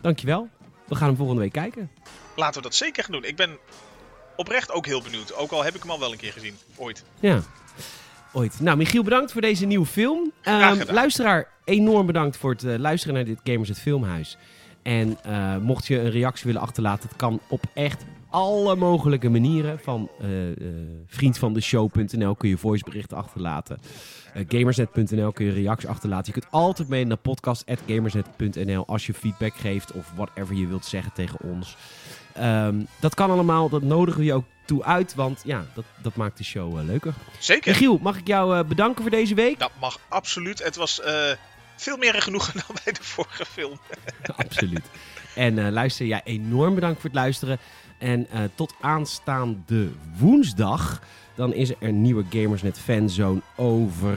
[0.00, 0.48] Dankjewel.
[0.86, 1.90] We gaan hem volgende week kijken.
[2.36, 3.24] Laten we dat zeker gaan doen.
[3.24, 3.58] Ik ben
[4.36, 5.34] oprecht ook heel benieuwd.
[5.34, 6.56] Ook al heb ik hem al wel een keer gezien.
[6.76, 7.04] Ooit.
[7.20, 7.40] Ja.
[8.32, 8.60] Ooit.
[8.60, 10.32] Nou, Michiel, bedankt voor deze nieuwe film.
[10.42, 14.36] Um, luisteraar, enorm bedankt voor het uh, luisteren naar dit Gamers het Filmhuis.
[14.82, 19.78] En uh, mocht je een reactie willen achterlaten, het kan op echt alle mogelijke manieren.
[19.78, 20.54] Van uh, uh,
[21.06, 23.78] vriendvandeshow.nl kun je voiceberichten achterlaten.
[24.48, 26.32] gamersnet.nl kun je reacties achterlaten.
[26.34, 31.12] Je kunt altijd mee naar podcast.gamersnet.nl als je feedback geeft of whatever je wilt zeggen
[31.12, 31.76] tegen ons.
[32.40, 36.16] Um, dat kan allemaal, dat nodigen we je ook toe uit, want ja, dat, dat
[36.16, 37.14] maakt de show uh, leuker.
[37.38, 37.72] Zeker.
[37.72, 39.58] Michiel, mag ik jou uh, bedanken voor deze week?
[39.58, 40.62] Dat mag absoluut.
[40.62, 41.30] Het was uh,
[41.76, 43.78] veel meer genoegen dan bij de vorige film.
[44.36, 44.84] absoluut.
[45.34, 47.58] En luister, ja, enorm bedankt voor het luisteren.
[47.98, 51.00] En tot aanstaande woensdag,
[51.34, 54.16] dan is er een nieuwe Gamersnet Fanzone over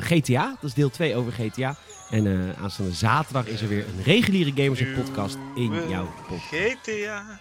[0.00, 0.48] GTA.
[0.60, 1.76] Dat is deel 2 over GTA.
[2.14, 6.46] En uh, aanstaande zaterdag is er weer een reguliere Gamers podcast in jouw podcast.
[6.48, 7.40] GTA.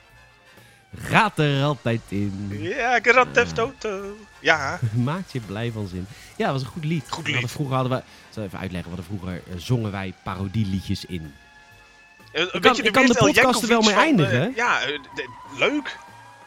[0.98, 2.50] Gaat er altijd in.
[2.50, 4.18] Ja, Grand Theft Auto.
[4.40, 4.80] Ja.
[5.04, 6.06] Maakt je blij van zin.
[6.36, 7.04] Ja, dat was een goed lied.
[7.10, 7.52] Goed lied.
[7.52, 11.34] vroeger hadden we, ik zal even uitleggen, wat vroeger uh, zongen wij parodieliedjes in.
[12.34, 14.50] Uh, ik kan, ik kan de podcast er wel mee eindigen.
[14.50, 14.80] Uh, ja,
[15.58, 15.98] leuk.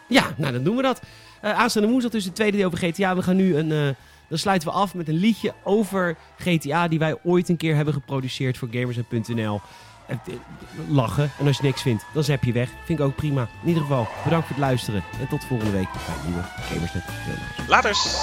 [0.09, 1.01] Ja, nou dan doen we dat.
[1.41, 3.17] aanstaande woensdag dus de tweede deel over GTA.
[3.17, 3.97] We gaan nu een
[4.29, 7.95] dan sluiten we af met een liedje over GTA die wij ooit een keer hebben
[7.95, 9.61] geproduceerd voor gamers.nl.
[10.07, 10.17] Eh,
[10.89, 11.31] lachen.
[11.39, 12.71] En als je niks vindt, dan zap je weg.
[12.85, 13.49] Vind ik ook prima.
[13.63, 15.05] In ieder geval, bedankt voor het luisteren.
[15.21, 17.05] En tot volgende week bij een nieuwe Gamersnet.
[17.69, 18.15] Laters!